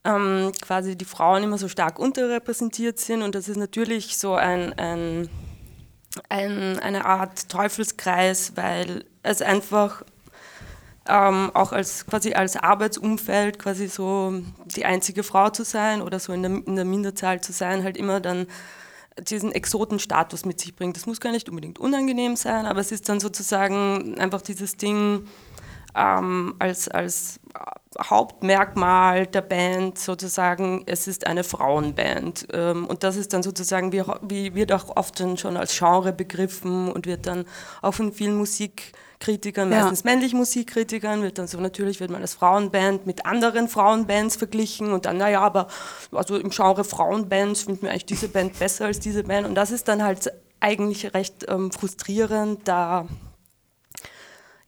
ähm, 0.05 0.53
quasi 0.61 0.97
die 0.97 1.05
Frauen 1.05 1.43
immer 1.43 1.59
so 1.59 1.69
stark 1.69 1.99
unterrepräsentiert 1.99 2.99
sind 2.99 3.23
und 3.23 3.35
das 3.35 3.49
ist 3.49 3.57
natürlich 3.57 4.17
so 4.17 4.35
ein, 4.35 4.73
ein, 4.79 5.29
ein 6.29 6.79
eine 6.79 7.05
Art 7.05 7.49
Teufelskreis, 7.49 8.53
weil 8.57 9.05
es 9.23 9.43
einfach 9.43 10.03
ähm, 11.09 11.51
auch 11.55 11.73
als 11.73 12.07
quasi 12.07 12.35
als 12.35 12.57
Arbeitsumfeld 12.57 13.59
quasi 13.59 13.89
so 13.89 14.35
die 14.67 14.85
einzige 14.85 15.23
Frau 15.23 15.51
zu 15.51 15.65
sein 15.65 16.03
oder 16.03 16.19
so 16.19 16.33
in 16.33 16.43
der, 16.43 16.53
in 16.67 16.77
der 16.77 16.85
Minderzahl 16.85 17.41
zu 17.41 17.53
sein, 17.53 17.83
halt 17.83 17.97
immer 17.97 18.21
dann 18.21 18.47
diesen 19.19 19.53
Exotenstatus 19.53 20.45
mit 20.45 20.61
sich 20.61 20.77
bringt. 20.77 20.97
Das 20.97 21.07
muss 21.07 21.21
gar 21.21 21.33
nicht 21.33 21.49
unbedingt 21.49 21.79
unangenehm 21.79 22.37
sein, 22.37 22.67
aber 22.67 22.81
es 22.81 22.93
ist 22.93 23.09
dann 23.09 23.21
sozusagen 23.21 24.19
einfach 24.19 24.43
dieses 24.43 24.77
Ding, 24.77 25.27
ähm, 25.95 26.55
als, 26.59 26.89
als 26.89 27.41
Hauptmerkmal 28.01 29.27
der 29.27 29.41
Band 29.41 29.99
sozusagen, 29.99 30.85
es 30.87 31.09
ist 31.09 31.27
eine 31.27 31.43
Frauenband. 31.43 32.47
Ähm, 32.53 32.87
und 32.87 33.03
das 33.03 33.17
ist 33.17 33.33
dann 33.33 33.43
sozusagen, 33.43 33.93
wie, 33.93 34.03
wie 34.23 34.55
wird 34.55 34.73
auch 34.73 34.97
oft 34.97 35.19
dann 35.19 35.37
schon 35.37 35.57
als 35.57 35.77
Genre 35.77 36.13
begriffen 36.13 36.93
und 36.93 37.07
wird 37.07 37.27
dann 37.27 37.45
auch 37.83 37.95
von 37.95 38.13
vielen 38.13 38.37
Musikkritikern, 38.37 39.73
ja. 39.73 39.81
meistens 39.81 40.05
männlichen 40.05 40.39
Musikkritikern, 40.39 41.23
wird 41.23 41.39
dann 41.39 41.49
so, 41.49 41.59
natürlich 41.59 41.99
wird 41.99 42.11
man 42.11 42.21
als 42.21 42.35
Frauenband 42.35 43.07
mit 43.07 43.27
anderen 43.27 43.69
Frauenbands 43.69 44.37
verglichen 44.37 44.93
und 44.93 45.07
dann, 45.07 45.17
naja, 45.17 45.41
aber 45.41 45.67
also 46.13 46.37
im 46.37 46.51
Genre 46.51 46.85
Frauenbands 46.85 47.63
finden 47.63 47.83
wir 47.83 47.91
eigentlich 47.91 48.07
diese 48.07 48.29
Band 48.29 48.59
besser 48.59 48.85
als 48.85 49.01
diese 49.01 49.25
Band. 49.25 49.47
Und 49.47 49.55
das 49.55 49.71
ist 49.71 49.89
dann 49.89 50.05
halt 50.05 50.31
eigentlich 50.61 51.15
recht 51.15 51.47
ähm, 51.49 51.73
frustrierend, 51.73 52.61
da 52.69 53.07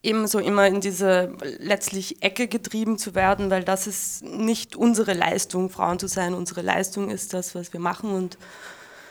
ebenso 0.03 0.39
immer 0.39 0.67
in 0.67 0.81
diese 0.81 1.33
letztlich 1.59 2.23
Ecke 2.23 2.49
getrieben 2.49 2.99
zu 2.99 3.15
werden, 3.15 3.51
weil 3.51 3.65
das 3.65 3.87
ist 3.87 4.25
nicht 4.25 4.77
unsere 4.77 5.13
Leistung, 5.13 5.69
Frauen 5.69 5.99
zu 5.99 6.07
sein. 6.07 6.35
Unsere 6.35 6.63
Leistung 6.63 7.11
ist 7.11 7.35
das, 7.35 7.55
was 7.55 7.73
wir 7.73 7.81
machen. 7.81 8.11
Und 8.11 8.39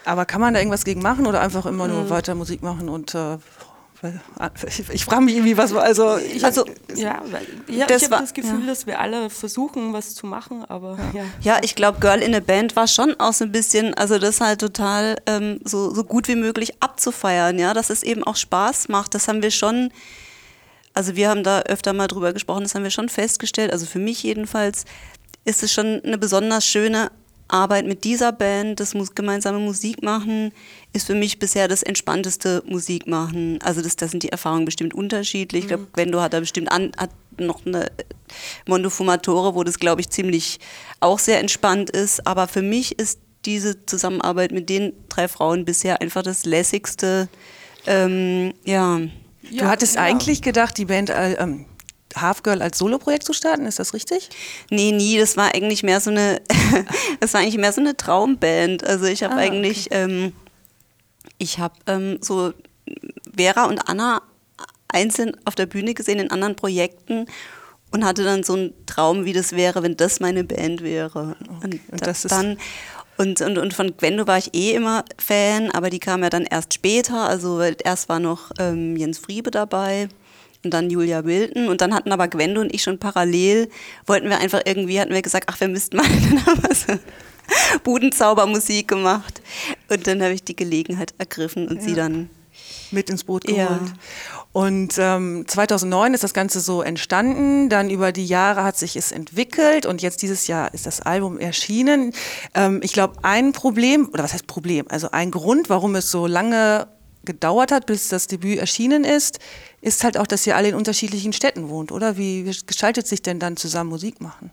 Aber 0.05 0.25
kann 0.25 0.41
man 0.41 0.53
da 0.53 0.59
irgendwas 0.59 0.85
gegen 0.85 1.01
machen 1.01 1.27
oder 1.27 1.41
einfach 1.41 1.65
immer 1.65 1.87
nur 1.87 2.03
mhm. 2.03 2.09
weiter 2.09 2.33
Musik 2.33 2.63
machen 2.63 2.89
und 2.89 3.13
äh, 3.13 3.37
ich, 4.67 4.89
ich 4.93 5.05
frage 5.05 5.21
mich 5.21 5.35
irgendwie, 5.35 5.57
was 5.57 5.73
also 5.73 6.17
ich, 6.17 6.43
also 6.43 6.65
ja, 6.95 7.21
ja 7.67 7.85
ich 7.87 8.03
habe 8.03 8.21
das 8.21 8.33
Gefühl, 8.33 8.61
ja. 8.61 8.67
dass 8.67 8.87
wir 8.87 8.99
alle 8.99 9.29
versuchen, 9.29 9.93
was 9.93 10.15
zu 10.15 10.25
machen, 10.25 10.63
aber 10.65 10.97
ja. 11.13 11.23
Ja, 11.41 11.59
ich 11.61 11.75
glaube, 11.75 11.99
Girl 11.99 12.21
in 12.21 12.33
a 12.33 12.39
Band 12.39 12.75
war 12.75 12.87
schon 12.87 13.19
auch 13.19 13.33
so 13.33 13.43
ein 13.45 13.51
bisschen, 13.51 13.93
also 13.93 14.17
das 14.17 14.41
halt 14.41 14.61
total 14.61 15.17
ähm, 15.25 15.59
so, 15.63 15.93
so 15.93 16.03
gut 16.03 16.27
wie 16.27 16.35
möglich 16.35 16.81
abzufeiern, 16.81 17.59
ja, 17.59 17.73
dass 17.73 17.89
es 17.89 18.03
eben 18.03 18.23
auch 18.23 18.37
Spaß 18.37 18.87
macht. 18.87 19.13
Das 19.15 19.27
haben 19.27 19.41
wir 19.41 19.51
schon 19.51 19.91
also 20.99 21.15
wir 21.15 21.29
haben 21.29 21.43
da 21.43 21.61
öfter 21.61 21.93
mal 21.93 22.07
drüber 22.07 22.33
gesprochen, 22.33 22.63
das 22.63 22.75
haben 22.75 22.83
wir 22.83 22.91
schon 22.91 23.07
festgestellt, 23.07 23.71
also 23.71 23.85
für 23.85 23.99
mich 23.99 24.21
jedenfalls 24.21 24.83
ist 25.45 25.63
es 25.63 25.71
schon 25.71 26.01
eine 26.03 26.17
besonders 26.17 26.65
schöne 26.65 27.09
Arbeit 27.47 27.85
mit 27.85 28.03
dieser 28.03 28.33
Band, 28.33 28.81
das 28.81 28.93
muss 28.95 29.15
gemeinsame 29.15 29.59
Musik 29.59 30.03
machen, 30.03 30.51
ist 30.91 31.07
für 31.07 31.15
mich 31.15 31.39
bisher 31.39 31.69
das 31.69 31.83
entspannteste 31.83 32.63
Musik 32.67 33.07
machen. 33.07 33.59
Also 33.63 33.81
das, 33.81 33.95
das 33.95 34.11
sind 34.11 34.23
die 34.23 34.29
Erfahrungen 34.29 34.65
bestimmt 34.65 34.93
unterschiedlich. 34.93 35.61
Ich 35.61 35.67
glaube, 35.69 35.83
mhm. 35.83 35.93
Gwendo 35.93 36.19
hat 36.19 36.33
da 36.33 36.41
bestimmt 36.41 36.69
an, 36.69 36.91
hat 36.97 37.11
noch 37.37 37.65
eine 37.65 37.89
Mondo 38.67 38.89
Fumatore, 38.89 39.55
wo 39.55 39.63
das, 39.63 39.79
glaube 39.79 40.01
ich, 40.01 40.09
ziemlich 40.09 40.59
auch 40.99 41.17
sehr 41.17 41.39
entspannt 41.39 41.89
ist. 41.89 42.27
Aber 42.27 42.49
für 42.49 42.61
mich 42.61 42.99
ist 42.99 43.21
diese 43.45 43.85
Zusammenarbeit 43.85 44.51
mit 44.51 44.67
den 44.67 44.91
drei 45.07 45.29
Frauen 45.29 45.63
bisher 45.63 46.01
einfach 46.01 46.23
das 46.23 46.43
lässigste. 46.43 47.29
Ähm, 47.87 48.53
ja. 48.65 48.99
Du 49.41 49.65
hattest 49.65 49.95
ja. 49.95 50.01
eigentlich 50.01 50.41
gedacht, 50.41 50.77
die 50.77 50.85
Band 50.85 51.09
äh, 51.09 51.33
ähm, 51.33 51.65
Half 52.15 52.43
Girl 52.43 52.61
als 52.61 52.77
Soloprojekt 52.77 53.23
zu 53.23 53.33
starten, 53.33 53.65
ist 53.65 53.79
das 53.79 53.93
richtig? 53.93 54.29
Nee, 54.69 54.91
nie. 54.91 55.17
Das 55.17 55.37
war 55.37 55.53
eigentlich 55.53 55.83
mehr 55.83 55.99
so 55.99 56.09
eine, 56.09 56.41
das 57.19 57.33
war 57.33 57.41
eigentlich 57.41 57.57
mehr 57.57 57.71
so 57.71 57.81
eine 57.81 57.95
Traumband. 57.95 58.83
Also 58.83 59.05
ich 59.05 59.23
habe 59.23 59.35
ah, 59.35 59.39
eigentlich, 59.39 59.87
okay. 59.87 60.03
ähm, 60.03 60.33
ich 61.37 61.59
habe 61.59 61.75
ähm, 61.87 62.17
so 62.21 62.53
Vera 63.35 63.65
und 63.65 63.87
Anna 63.87 64.21
einzeln 64.87 65.37
auf 65.45 65.55
der 65.55 65.67
Bühne 65.67 65.93
gesehen 65.93 66.19
in 66.19 66.31
anderen 66.31 66.55
Projekten 66.55 67.27
und 67.91 68.05
hatte 68.05 68.23
dann 68.23 68.43
so 68.43 68.53
einen 68.53 68.73
Traum, 68.85 69.25
wie 69.25 69.33
das 69.33 69.53
wäre, 69.53 69.81
wenn 69.83 69.97
das 69.97 70.19
meine 70.19 70.43
Band 70.43 70.81
wäre. 70.81 71.35
Okay. 71.39 71.59
Und, 71.63 71.79
und, 71.91 72.07
das 72.07 72.23
dann 72.23 72.57
und, 73.19 73.41
und, 73.41 73.57
und 73.57 73.73
von 73.73 73.97
Gwendo 73.97 74.27
war 74.27 74.37
ich 74.37 74.53
eh 74.55 74.71
immer 74.71 75.03
Fan, 75.17 75.69
aber 75.71 75.89
die 75.89 75.99
kam 75.99 76.23
ja 76.23 76.29
dann 76.29 76.45
erst 76.45 76.73
später. 76.73 77.27
Also 77.27 77.61
erst 77.61 78.07
war 78.07 78.21
noch 78.21 78.51
ähm, 78.59 78.95
Jens 78.95 79.17
Friebe 79.17 79.51
dabei 79.51 80.07
und 80.63 80.73
dann 80.73 80.89
Julia 80.89 81.25
Wilton 81.25 81.67
und 81.67 81.81
dann 81.81 81.93
hatten 81.93 82.13
aber 82.13 82.29
Gwendo 82.29 82.61
und 82.61 82.73
ich 82.73 82.81
schon 82.81 82.97
parallel, 82.97 83.69
wollten 84.05 84.29
wir 84.29 84.39
einfach 84.39 84.61
irgendwie, 84.63 85.01
hatten 85.01 85.13
wir 85.13 85.21
gesagt, 85.21 85.49
ach, 85.51 85.59
wir 85.59 85.67
müssten 85.67 85.97
mal, 85.97 86.03
dann 86.29 86.45
haben 86.45 86.63
wir 86.63 86.73
so 86.73 86.93
Budenzaubermusik 87.83 88.87
gemacht 88.87 89.41
und 89.89 90.07
dann 90.07 90.21
habe 90.21 90.31
ich 90.31 90.43
die 90.45 90.55
Gelegenheit 90.55 91.13
ergriffen 91.17 91.67
und 91.67 91.77
ja. 91.77 91.81
sie 91.81 91.95
dann 91.95 92.29
mit 92.91 93.09
ins 93.09 93.23
Boot 93.23 93.43
geholt. 93.43 93.59
Ja. 93.59 93.93
Und 94.51 94.95
ähm, 94.97 95.45
2009 95.47 96.13
ist 96.13 96.23
das 96.23 96.33
Ganze 96.33 96.59
so 96.59 96.81
entstanden, 96.81 97.69
dann 97.69 97.89
über 97.89 98.11
die 98.11 98.25
Jahre 98.25 98.63
hat 98.63 98.77
sich 98.77 98.95
es 98.95 99.11
entwickelt 99.11 99.85
und 99.85 100.01
jetzt 100.01 100.21
dieses 100.21 100.47
Jahr 100.47 100.73
ist 100.73 100.85
das 100.85 101.01
Album 101.01 101.37
erschienen. 101.37 102.13
Ähm, 102.55 102.79
ich 102.83 102.93
glaube, 102.93 103.15
ein 103.21 103.51
Problem, 103.51 104.09
oder 104.11 104.23
was 104.23 104.33
heißt 104.33 104.47
Problem, 104.47 104.85
also 104.89 105.11
ein 105.11 105.31
Grund, 105.31 105.69
warum 105.69 105.95
es 105.95 106.09
so 106.09 106.25
lange 106.25 106.87
gedauert 107.25 107.71
hat, 107.71 107.85
bis 107.85 108.07
das 108.07 108.27
Debüt 108.27 108.57
erschienen 108.59 109.03
ist, 109.03 109.39
ist 109.81 110.03
halt 110.03 110.17
auch, 110.17 110.27
dass 110.27 110.47
ihr 110.47 110.55
alle 110.55 110.69
in 110.69 110.75
unterschiedlichen 110.75 111.33
Städten 111.33 111.69
wohnt, 111.69 111.91
oder? 111.91 112.17
Wie, 112.17 112.45
wie 112.45 112.57
gestaltet 112.65 113.07
sich 113.07 113.21
denn 113.21 113.39
dann 113.39 113.55
zusammen 113.55 113.89
Musik 113.89 114.19
machen? 114.19 114.51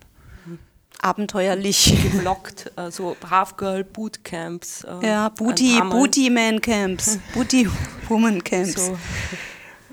Abenteuerlich. 1.00 1.96
Geblockt, 2.12 2.72
äh, 2.76 2.90
so 2.90 3.16
Half 3.28 3.56
Girl 3.56 3.84
Bootcamps. 3.84 4.84
Äh, 4.84 5.06
ja, 5.06 5.28
Booty, 5.30 5.80
Booty 5.90 6.30
Man 6.30 6.60
Camps, 6.60 7.18
Booty 7.34 7.68
Woman 8.08 8.42
Camps. 8.42 8.86
So. 8.86 8.98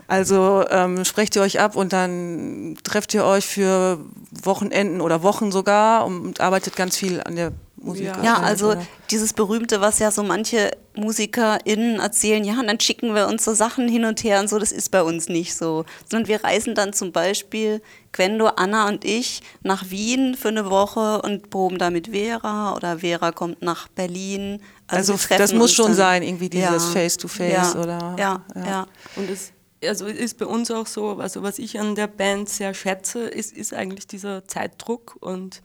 Also 0.07 0.65
ähm, 0.69 1.05
sprecht 1.05 1.35
ihr 1.35 1.41
euch 1.41 1.59
ab 1.59 1.75
und 1.75 1.93
dann 1.93 2.77
trefft 2.83 3.13
ihr 3.13 3.25
euch 3.25 3.45
für 3.45 3.99
Wochenenden 4.31 5.01
oder 5.01 5.23
Wochen 5.23 5.51
sogar 5.51 6.05
und 6.05 6.39
arbeitet 6.39 6.75
ganz 6.75 6.97
viel 6.97 7.21
an 7.21 7.35
der 7.35 7.53
Musik. 7.83 8.05
Ja, 8.05 8.23
ja 8.23 8.39
also 8.39 8.71
oder? 8.71 8.85
dieses 9.11 9.33
berühmte, 9.33 9.81
was 9.81 9.99
ja 9.99 10.09
so 10.09 10.23
manche 10.23 10.71
MusikerInnen 10.95 11.99
erzählen, 11.99 12.43
ja, 12.43 12.59
und 12.59 12.67
dann 12.67 12.79
schicken 12.79 13.13
wir 13.13 13.27
uns 13.27 13.43
so 13.43 13.53
Sachen 13.53 13.89
hin 13.89 14.05
und 14.05 14.23
her 14.23 14.39
und 14.39 14.49
so, 14.49 14.57
das 14.57 14.71
ist 14.71 14.89
bei 14.89 15.03
uns 15.03 15.27
nicht 15.27 15.55
so. 15.55 15.85
Sondern 16.09 16.27
wir 16.27 16.43
reisen 16.43 16.75
dann 16.75 16.93
zum 16.93 17.11
Beispiel, 17.11 17.81
Quendo, 18.13 18.47
Anna 18.47 18.87
und 18.87 19.03
ich, 19.03 19.41
nach 19.63 19.89
Wien 19.89 20.35
für 20.35 20.47
eine 20.47 20.69
Woche 20.69 21.21
und 21.21 21.49
proben 21.49 21.77
da 21.77 21.89
mit 21.89 22.09
Vera 22.09 22.75
oder 22.75 22.99
Vera 22.99 23.31
kommt 23.31 23.61
nach 23.61 23.89
Berlin. 23.89 24.61
Also, 24.87 25.13
also 25.13 25.35
das 25.37 25.53
muss 25.53 25.73
schon 25.73 25.93
sein, 25.93 26.23
irgendwie 26.23 26.49
dieses 26.49 26.85
Face-to-Face 26.85 27.53
ja, 27.53 27.63
-face 27.63 27.83
oder. 27.83 28.15
Ja, 28.17 28.45
ja. 28.55 28.65
ja. 28.65 28.87
Und 29.15 29.29
es 29.29 29.51
also 29.85 30.05
ist 30.05 30.37
bei 30.37 30.45
uns 30.45 30.71
auch 30.71 30.87
so, 30.87 31.17
also 31.17 31.43
was 31.43 31.59
ich 31.59 31.77
an 31.77 31.95
der 31.95 32.07
Band 32.07 32.47
sehr 32.47 32.73
schätze, 32.73 33.23
ist, 33.23 33.51
ist 33.51 33.73
eigentlich 33.73 34.07
dieser 34.07 34.47
Zeitdruck 34.47 35.17
und 35.19 35.61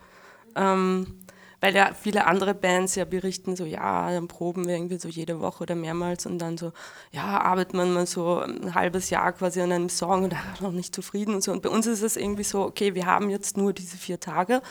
ähm, 0.56 1.18
weil 1.61 1.75
ja 1.75 1.93
viele 1.93 2.27
andere 2.27 2.55
Bands 2.55 2.95
ja 2.95 3.05
berichten, 3.05 3.57
so 3.57 3.65
ja, 3.65 4.11
dann 4.11 4.29
proben 4.29 4.67
wir 4.67 4.75
irgendwie 4.75 4.99
so 4.99 5.09
jede 5.09 5.41
Woche 5.41 5.65
oder 5.65 5.75
mehrmals 5.75 6.27
und 6.27 6.38
dann 6.38 6.57
so, 6.57 6.73
ja, 7.11 7.25
arbeitet 7.41 7.75
man 7.75 7.93
mal 7.93 8.07
so 8.07 8.41
ein 8.41 8.75
halbes 8.75 9.11
Jahr 9.11 9.33
quasi 9.33 9.61
an 9.61 9.73
einem 9.73 9.88
Song 9.88 10.25
und 10.25 10.35
noch 10.61 10.73
nicht 10.73 10.95
zufrieden 10.95 11.35
und 11.35 11.43
so. 11.43 11.53
Und 11.53 11.62
bei 11.62 11.69
uns 11.69 11.87
ist 11.87 12.03
es 12.03 12.17
irgendwie 12.17 12.45
so, 12.45 12.62
okay, 12.62 12.95
wir 12.95 13.07
haben 13.07 13.31
jetzt 13.31 13.57
nur 13.57 13.73
diese 13.73 13.97
vier 13.97 14.21
Tage 14.21 14.62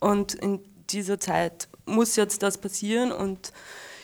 und 0.00 0.34
in 0.34 0.60
dieser 0.90 1.18
Zeit 1.18 1.68
muss 1.86 2.16
jetzt 2.16 2.42
das 2.42 2.58
passieren 2.58 3.10
und 3.10 3.52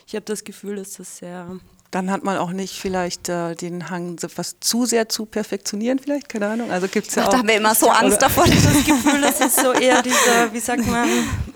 ich 0.07 0.15
habe 0.15 0.25
das 0.25 0.45
Gefühl, 0.45 0.77
dass 0.77 0.95
das 0.95 1.19
sehr 1.19 1.61
dann 1.91 2.11
hat 2.11 2.23
man 2.23 2.39
auch 2.39 2.53
nicht 2.53 2.79
vielleicht 2.79 3.29
äh, 3.29 3.57
den 3.57 3.91
Hang, 3.91 4.17
was 4.37 4.61
zu 4.61 4.87
sehr 4.87 5.09
zu 5.09 5.27
perfektionieren, 5.27 5.99
vielleicht, 5.99 6.29
keine 6.29 6.47
Ahnung. 6.47 6.71
Also 6.71 6.87
gibt's 6.87 7.17
ja 7.17 7.23
Ach, 7.23 7.27
auch. 7.27 7.33
Da 7.33 7.39
haben 7.39 7.49
wir 7.49 7.57
immer 7.57 7.75
so 7.75 7.89
Angst 7.89 8.23
davor. 8.23 8.45
Das 8.45 8.85
Gefühl, 8.85 9.21
das 9.21 9.41
ist 9.41 9.61
so 9.61 9.73
eher 9.73 10.01
dieser, 10.01 10.53
wie 10.53 10.61
sagt 10.61 10.87
man, 10.87 11.09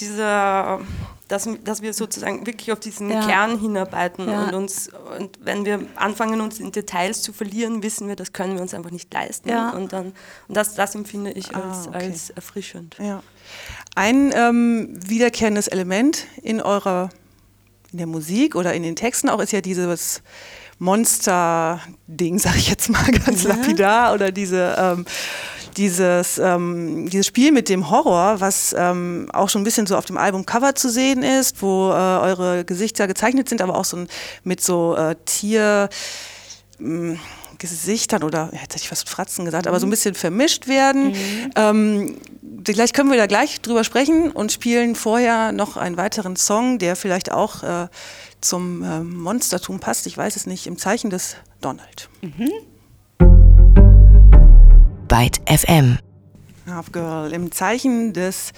dieser, 0.00 0.80
dass, 1.28 1.48
dass 1.64 1.82
wir 1.82 1.92
sozusagen 1.92 2.46
wirklich 2.46 2.72
auf 2.72 2.80
diesen 2.80 3.10
ja. 3.10 3.26
Kern 3.26 3.58
hinarbeiten 3.58 4.28
ja. 4.28 4.44
und 4.44 4.54
uns, 4.54 4.90
und 5.18 5.38
wenn 5.42 5.64
wir 5.64 5.80
anfangen, 5.96 6.40
uns 6.40 6.60
in 6.60 6.72
Details 6.72 7.22
zu 7.22 7.32
verlieren, 7.32 7.82
wissen 7.82 8.08
wir, 8.08 8.16
das 8.16 8.32
können 8.32 8.54
wir 8.54 8.62
uns 8.62 8.74
einfach 8.74 8.90
nicht 8.90 9.12
leisten. 9.12 9.48
Ja. 9.48 9.70
Und, 9.70 9.92
dann, 9.92 10.12
und 10.48 10.56
das, 10.56 10.74
das 10.74 10.94
empfinde 10.94 11.32
ich 11.32 11.54
als, 11.54 11.86
ah, 11.86 11.88
okay. 11.88 12.06
als 12.06 12.30
erfrischend. 12.30 12.96
Ein 13.94 14.32
ähm, 14.34 14.98
wiederkehrendes 15.06 15.68
Element 15.68 16.26
in 16.42 16.60
eurer 16.60 17.10
in 17.92 17.98
der 17.98 18.06
Musik 18.06 18.54
oder 18.54 18.74
in 18.74 18.82
den 18.82 18.96
Texten 18.96 19.28
auch 19.30 19.40
ist 19.40 19.52
ja 19.52 19.60
dieses 19.60 20.22
Monster-Ding, 20.78 22.38
sag 22.38 22.56
ich 22.56 22.68
jetzt 22.68 22.88
mal 22.88 23.10
ganz 23.26 23.44
lapidar, 23.44 24.14
oder 24.14 24.30
diese, 24.30 24.76
ähm, 24.78 25.06
dieses, 25.76 26.38
ähm, 26.38 27.08
dieses 27.08 27.26
Spiel 27.26 27.52
mit 27.52 27.68
dem 27.68 27.90
Horror, 27.90 28.40
was 28.40 28.74
ähm, 28.76 29.28
auch 29.32 29.48
schon 29.48 29.62
ein 29.62 29.64
bisschen 29.64 29.86
so 29.86 29.96
auf 29.96 30.04
dem 30.04 30.16
Albumcover 30.16 30.74
zu 30.74 30.90
sehen 30.90 31.22
ist, 31.22 31.62
wo 31.62 31.90
äh, 31.90 31.92
eure 31.92 32.64
Gesichter 32.64 33.06
gezeichnet 33.06 33.48
sind, 33.48 33.62
aber 33.62 33.76
auch 33.76 33.84
so 33.84 34.04
mit 34.44 34.62
so 34.62 34.96
äh, 34.96 35.16
Tier. 35.24 35.88
Hm, 36.78 37.18
Gesichtern 37.58 38.22
oder 38.22 38.50
jetzt 38.52 38.62
hätte 38.62 38.76
ich 38.76 38.88
fast 38.88 39.08
Fratzen 39.08 39.44
gesagt, 39.44 39.66
aber 39.66 39.80
so 39.80 39.86
ein 39.86 39.88
mhm. 39.88 39.90
bisschen 39.90 40.14
vermischt 40.14 40.68
werden. 40.68 41.08
Mhm. 41.08 41.50
Ähm, 41.56 42.16
gleich 42.62 42.92
können 42.92 43.10
wir 43.10 43.18
da 43.18 43.26
gleich 43.26 43.60
drüber 43.60 43.84
sprechen 43.84 44.30
und 44.30 44.52
spielen 44.52 44.94
vorher 44.94 45.52
noch 45.52 45.76
einen 45.76 45.96
weiteren 45.96 46.36
Song, 46.36 46.78
der 46.78 46.94
vielleicht 46.94 47.32
auch 47.32 47.62
äh, 47.64 47.88
zum 48.40 48.84
äh, 48.84 49.00
Monstertum 49.00 49.80
passt. 49.80 50.06
Ich 50.06 50.16
weiß 50.16 50.36
es 50.36 50.46
nicht, 50.46 50.66
im 50.66 50.78
Zeichen 50.78 51.10
des 51.10 51.36
Donald. 51.60 52.08
Mhm. 52.22 52.50
Byte 55.08 55.40
FM. 55.46 55.98
Half 56.66 56.92
Girl, 56.92 57.32
im 57.32 57.50
Zeichen 57.50 58.12
des 58.12 58.52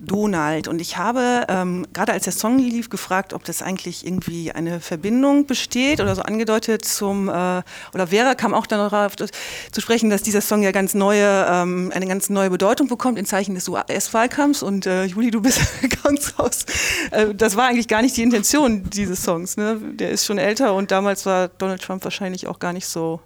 Donald. 0.00 0.66
Und 0.66 0.80
ich 0.80 0.96
habe 0.96 1.46
ähm, 1.48 1.86
gerade 1.92 2.12
als 2.12 2.24
der 2.24 2.32
Song 2.32 2.58
lief 2.58 2.90
gefragt, 2.90 3.32
ob 3.32 3.44
das 3.44 3.62
eigentlich 3.62 4.04
irgendwie 4.04 4.50
eine 4.50 4.80
Verbindung 4.80 5.46
besteht 5.46 6.00
oder 6.00 6.16
so 6.16 6.22
angedeutet 6.22 6.84
zum, 6.84 7.28
äh, 7.28 7.62
oder 7.94 8.08
Vera 8.08 8.34
kam 8.34 8.52
auch 8.52 8.66
darauf 8.66 9.14
zu 9.14 9.80
sprechen, 9.80 10.10
dass 10.10 10.22
dieser 10.24 10.40
Song 10.40 10.64
ja 10.64 10.72
ganz 10.72 10.94
neue, 10.94 11.46
ähm, 11.48 11.92
eine 11.94 12.08
ganz 12.08 12.30
neue 12.30 12.50
Bedeutung 12.50 12.88
bekommt 12.88 13.16
in 13.16 13.24
Zeichen 13.24 13.54
des 13.54 13.68
US-Wahlkampfs. 13.68 14.64
Und 14.64 14.86
äh, 14.86 15.04
Juli, 15.04 15.30
du 15.30 15.40
bist 15.40 15.60
ganz 16.02 16.36
raus. 16.36 16.66
Äh, 17.12 17.32
das 17.32 17.56
war 17.56 17.68
eigentlich 17.68 17.86
gar 17.86 18.02
nicht 18.02 18.16
die 18.16 18.22
Intention 18.22 18.90
dieses 18.90 19.22
Songs. 19.22 19.56
Ne? 19.56 19.78
Der 19.94 20.10
ist 20.10 20.26
schon 20.26 20.38
älter 20.38 20.74
und 20.74 20.90
damals 20.90 21.26
war 21.26 21.46
Donald 21.46 21.80
Trump 21.80 22.02
wahrscheinlich 22.02 22.48
auch 22.48 22.58
gar 22.58 22.72
nicht 22.72 22.88
so 22.88 23.20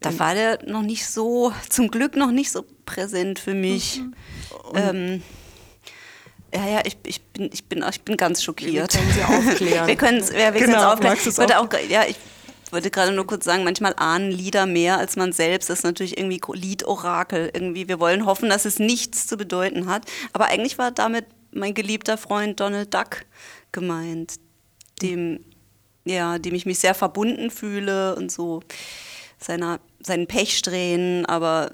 da 0.00 0.18
war 0.18 0.34
der 0.34 0.58
noch 0.66 0.82
nicht 0.82 1.06
so, 1.06 1.52
zum 1.68 1.90
Glück 1.90 2.16
noch 2.16 2.30
nicht 2.30 2.50
so 2.50 2.64
präsent 2.84 3.38
für 3.38 3.54
mich. 3.54 4.00
Mhm. 4.00 4.14
Ähm, 4.74 5.22
ja, 6.54 6.66
ja, 6.66 6.80
ich, 6.84 6.96
ich, 7.04 7.22
bin, 7.22 7.50
ich, 7.52 7.64
bin, 7.64 7.84
ich 7.90 8.02
bin 8.02 8.16
ganz 8.16 8.42
schockiert. 8.42 8.94
Wir 8.94 9.00
können 9.00 9.12
Sie 9.12 9.22
aufklären. 9.22 9.86
wir 9.86 9.96
können 9.96 10.18
es 10.18 10.32
ja, 10.32 10.50
genau, 10.50 10.92
aufklären. 10.92 11.18
Ich 11.20 11.38
wollte, 11.38 11.58
auch, 11.58 11.68
ja, 11.88 12.04
ich 12.06 12.16
wollte 12.70 12.90
gerade 12.90 13.12
nur 13.12 13.26
kurz 13.26 13.44
sagen, 13.44 13.64
manchmal 13.64 13.94
ahnen 13.96 14.30
Lieder 14.30 14.66
mehr 14.66 14.98
als 14.98 15.16
man 15.16 15.32
selbst. 15.32 15.68
Das 15.68 15.80
ist 15.80 15.84
natürlich 15.84 16.16
irgendwie 16.16 16.40
Liedorakel. 16.52 17.50
Irgendwie, 17.52 17.88
wir 17.88 18.00
wollen 18.00 18.24
hoffen, 18.24 18.48
dass 18.48 18.64
es 18.64 18.78
nichts 18.78 19.26
zu 19.26 19.36
bedeuten 19.36 19.88
hat. 19.88 20.04
Aber 20.32 20.46
eigentlich 20.46 20.78
war 20.78 20.90
damit 20.90 21.26
mein 21.50 21.74
geliebter 21.74 22.16
Freund 22.16 22.60
Donald 22.60 22.94
Duck 22.94 23.26
gemeint, 23.72 24.34
dem, 25.02 25.44
ja, 26.04 26.38
dem 26.38 26.54
ich 26.54 26.66
mich 26.66 26.78
sehr 26.78 26.94
verbunden 26.94 27.50
fühle 27.50 28.16
und 28.16 28.32
so 28.32 28.62
seiner, 29.38 29.80
seinen 30.00 30.26
Pechsträhnen, 30.26 31.26
aber 31.26 31.72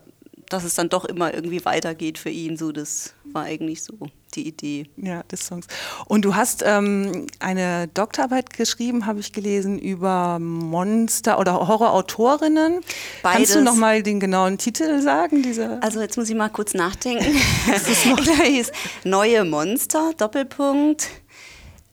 dass 0.48 0.64
es 0.64 0.74
dann 0.74 0.88
doch 0.88 1.04
immer 1.04 1.34
irgendwie 1.34 1.64
weitergeht 1.64 2.18
für 2.18 2.30
ihn. 2.30 2.56
So, 2.56 2.72
das 2.72 3.14
war 3.24 3.44
eigentlich 3.44 3.82
so 3.82 3.94
die 4.34 4.46
Idee. 4.46 4.86
Ja, 4.96 5.22
des 5.24 5.46
Songs. 5.46 5.66
Und 6.06 6.24
du 6.24 6.34
hast 6.34 6.62
ähm, 6.66 7.26
eine 7.38 7.88
Doktorarbeit 7.88 8.52
geschrieben, 8.52 9.06
habe 9.06 9.20
ich 9.20 9.32
gelesen, 9.32 9.78
über 9.78 10.38
Monster 10.38 11.38
oder 11.38 11.66
Horrorautorinnen. 11.66 12.80
Beides. 13.22 13.36
Kannst 13.36 13.54
du 13.54 13.62
noch 13.62 13.76
mal 13.76 14.02
den 14.02 14.20
genauen 14.20 14.58
Titel 14.58 15.00
sagen? 15.00 15.42
Dieser 15.42 15.82
also 15.82 16.00
jetzt 16.00 16.16
muss 16.16 16.28
ich 16.28 16.36
mal 16.36 16.48
kurz 16.48 16.74
nachdenken. 16.74 17.36
das 17.66 17.88
ist 17.88 18.06
noch 18.06 18.20
ich 18.44 18.66
Neue 19.04 19.44
Monster, 19.44 20.12
Doppelpunkt. 20.16 21.08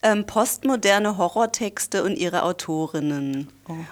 Ähm, 0.04 0.26
postmoderne 0.26 1.18
Horrortexte 1.18 2.04
und 2.04 2.18
ihre 2.18 2.44
Autorinnen. 2.44 3.48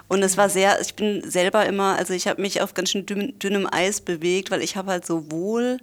Und 0.08 0.24
es 0.24 0.38
war 0.38 0.50
sehr, 0.50 0.82
ich 0.82 0.96
bin 0.96 1.30
selber 1.30 1.66
immer, 1.66 1.96
also 1.98 2.14
ich 2.14 2.28
habe 2.28 2.42
mich 2.42 2.62
auf 2.62 2.74
ganz 2.74 2.92
schön 2.92 3.06
dünn, 3.06 3.38
dünnem 3.40 3.68
Eis 3.72 4.02
bewegt, 4.02 4.50
weil 4.52 4.62
ich 4.62 4.76
habe 4.76 4.92
halt 4.92 5.06
sowohl 5.06 5.78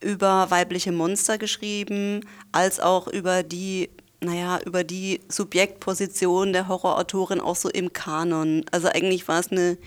über 0.00 0.50
weibliche 0.50 0.92
Monster 0.92 1.38
geschrieben, 1.38 2.20
als 2.52 2.80
auch 2.80 3.08
über 3.08 3.42
die, 3.42 3.90
naja, 4.20 4.60
über 4.64 4.84
die 4.84 5.20
Subjektposition 5.28 6.52
der 6.52 6.68
Horrorautorin 6.68 7.40
auch 7.40 7.56
so 7.56 7.68
im 7.68 7.92
Kanon. 7.92 8.64
Also 8.70 8.88
eigentlich 8.88 9.26
war 9.26 9.40
es 9.40 9.50
eine 9.50 9.78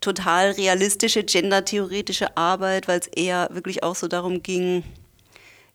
total 0.00 0.52
realistische, 0.52 1.24
gendertheoretische 1.24 2.36
Arbeit, 2.36 2.88
weil 2.88 3.00
es 3.00 3.06
eher 3.08 3.48
wirklich 3.52 3.82
auch 3.82 3.94
so 3.94 4.08
darum 4.08 4.42
ging, 4.42 4.82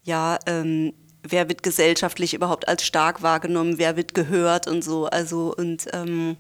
ja, 0.04 0.38
ähm, 0.46 0.94
wer 1.24 1.50
wird 1.50 1.64
gesellschaftlich 1.64 2.34
überhaupt 2.34 2.68
als 2.68 2.86
stark 2.86 3.22
wahrgenommen, 3.22 3.78
wer 3.78 3.96
wird 3.96 4.14
gehört 4.14 4.68
und 4.68 4.84
so. 4.84 5.06
Also 5.06 5.54
und 5.58 5.88
ähm, 5.94 6.38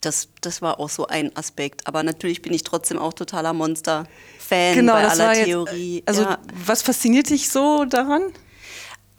das, 0.00 0.28
das 0.40 0.60
war 0.60 0.80
auch 0.80 0.90
so 0.90 1.06
ein 1.06 1.34
Aspekt. 1.36 1.86
Aber 1.86 2.02
natürlich 2.02 2.42
bin 2.42 2.52
ich 2.52 2.62
trotzdem 2.64 2.98
auch 2.98 3.12
totaler 3.12 3.52
Monster-Fan 3.52 4.74
Genau, 4.74 4.92
bei 4.92 5.08
aller 5.08 5.34
jetzt, 5.34 5.44
Theorie. 5.46 6.02
also 6.06 6.22
ja. 6.22 6.38
was 6.66 6.82
fasziniert 6.82 7.30
dich 7.30 7.48
so 7.50 7.84
daran? 7.84 8.22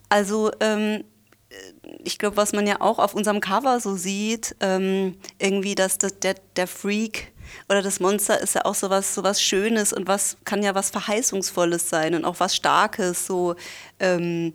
Also 0.08 0.52
ähm, 0.60 1.04
ich 2.04 2.18
glaube, 2.18 2.36
was 2.36 2.52
man 2.52 2.66
ja 2.66 2.80
auch 2.80 2.98
auf 2.98 3.14
unserem 3.14 3.40
Cover 3.40 3.80
so 3.80 3.96
sieht, 3.96 4.54
ähm, 4.60 5.16
irgendwie, 5.38 5.74
dass 5.74 5.98
das, 5.98 6.18
der, 6.20 6.34
der 6.54 6.66
Freak 6.66 7.32
oder 7.68 7.82
das 7.82 8.00
Monster 8.00 8.40
ist 8.40 8.54
ja 8.54 8.64
auch 8.64 8.74
sowas, 8.74 9.14
sowas 9.14 9.40
Schönes 9.40 9.92
und 9.92 10.06
was 10.06 10.36
kann 10.44 10.62
ja 10.62 10.74
was 10.74 10.90
Verheißungsvolles 10.90 11.88
sein 11.88 12.14
und 12.14 12.24
auch 12.24 12.40
was 12.40 12.56
Starkes, 12.56 13.26
so 13.26 13.56
ähm, 14.00 14.54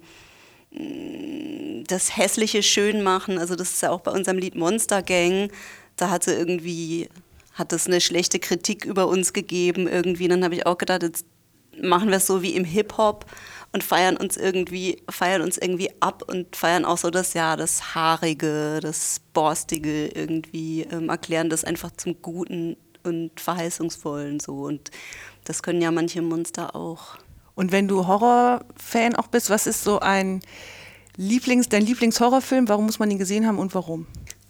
das 0.72 2.16
Hässliche 2.16 2.64
schön 2.64 3.04
machen. 3.04 3.38
Also 3.38 3.56
das 3.56 3.72
ist 3.72 3.82
ja 3.82 3.92
auch 3.92 4.02
bei 4.02 4.12
unserem 4.12 4.38
Lied 4.38 4.56
Monster 4.56 5.02
Gang. 5.02 5.52
Da 5.98 6.10
hatte 6.10 6.34
irgendwie, 6.34 7.10
hat 7.54 7.74
es 7.74 7.88
eine 7.88 8.00
schlechte 8.00 8.40
Kritik 8.40 8.86
über 8.86 9.08
uns 9.08 9.34
gegeben 9.34 9.88
irgendwie. 9.88 10.24
Und 10.26 10.30
dann 10.32 10.44
habe 10.44 10.56
ich 10.56 10.66
auch 10.66 10.78
gedacht, 10.78 11.04
jetzt 11.04 11.26
machen 11.82 12.10
wir 12.10 12.18
es 12.18 12.28
so 12.28 12.42
wie 12.42 12.56
im 12.56 12.64
Hip-Hop 12.64 13.26
und 13.74 13.84
feiern 13.84 14.18
uns 14.18 14.38
irgendwie, 14.38 15.02
feiern 15.10 15.42
uns 15.42 15.58
irgendwie 15.58 15.90
ab 16.02 16.24
und 16.28 16.56
feiern 16.56 16.86
auch 16.86 16.98
so 16.98 17.10
das, 17.10 17.34
ja, 17.34 17.56
das 17.56 17.96
Haarige, 17.96 18.80
das 18.82 19.22
Borstige 19.34 20.08
irgendwie, 20.08 20.82
ähm, 20.92 21.10
erklären 21.10 21.50
das 21.50 21.64
einfach 21.64 21.92
zum 21.92 22.22
Guten 22.22 22.76
und 23.04 23.40
Verheißungsvollen 23.40 24.40
so. 24.40 24.64
Und 24.64 24.92
das 25.46 25.64
können 25.64 25.82
ja 25.82 25.92
manche 25.92 26.22
Monster 26.22 26.76
auch. 26.76 27.18
Und 27.56 27.72
wenn 27.72 27.88
du 27.88 28.08
Horrorfan 28.08 29.16
auch 29.16 29.28
bist, 29.28 29.50
was 29.50 29.68
ist 29.68 29.84
so 29.84 30.00
ein 30.00 30.42
Lieblings, 31.18 31.70
dein 31.70 31.86
Lieblingshorrorfilm? 31.86 32.68
Warum 32.70 32.86
muss 32.86 33.00
man 33.00 33.12
ihn 33.12 33.18
gesehen 33.20 33.46
haben 33.46 33.60
und 33.60 33.76
warum? 33.76 34.08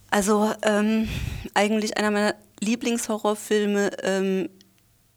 Also 0.10 0.52
ähm, 0.62 1.08
eigentlich 1.54 1.98
einer 1.98 2.12
meiner 2.12 2.36
Lieblingshorrorfilme 2.60 3.92
ähm, 4.04 4.50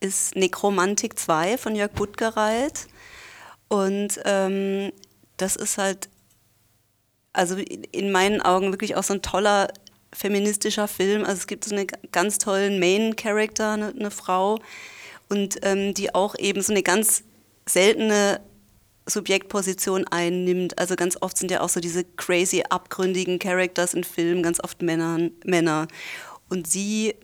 ist 0.00 0.36
Nekromantik 0.36 1.18
2 1.18 1.58
von 1.58 1.74
Jörg 1.74 1.92
Buttgereit. 1.92 2.86
Und 3.68 4.20
ähm, 4.24 4.92
das 5.36 5.56
ist 5.56 5.78
halt, 5.78 6.08
also 7.32 7.56
in 7.56 8.12
meinen 8.12 8.40
Augen 8.40 8.72
wirklich 8.72 8.96
auch 8.96 9.02
so 9.02 9.14
ein 9.14 9.22
toller 9.22 9.68
feministischer 10.12 10.88
Film. 10.88 11.24
Also 11.24 11.40
es 11.40 11.46
gibt 11.46 11.64
so 11.64 11.74
einen 11.74 11.86
ganz 12.12 12.38
tollen 12.38 12.78
Main-Character, 12.78 13.72
eine, 13.72 13.88
eine, 13.88 14.10
Frau, 14.10 14.60
und 15.28 15.58
ähm, 15.62 15.94
die 15.94 16.14
auch 16.14 16.36
eben 16.38 16.62
so 16.62 16.72
eine 16.72 16.82
ganz 16.82 17.24
seltene 17.66 18.40
Subjektposition 19.06 20.06
einnimmt. 20.06 20.78
Also 20.78 20.96
ganz 20.96 21.16
oft 21.20 21.36
sind 21.36 21.50
ja 21.50 21.60
auch 21.60 21.68
so 21.68 21.80
diese 21.80 22.04
crazy, 22.04 22.62
abgründigen 22.68 23.38
Characters 23.38 23.94
in 23.94 24.04
Filmen, 24.04 24.42
ganz 24.42 24.62
oft 24.62 24.82
Männern, 24.82 25.32
Männer. 25.44 25.88
Und 26.48 26.66
sie, 26.66 27.14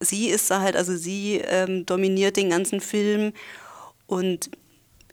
sie 0.00 0.28
ist 0.28 0.50
da 0.50 0.60
halt, 0.60 0.76
also 0.76 0.96
sie 0.96 1.42
ähm, 1.44 1.84
dominiert 1.86 2.36
den 2.36 2.50
ganzen 2.50 2.80
Film 2.80 3.32
und 4.06 4.50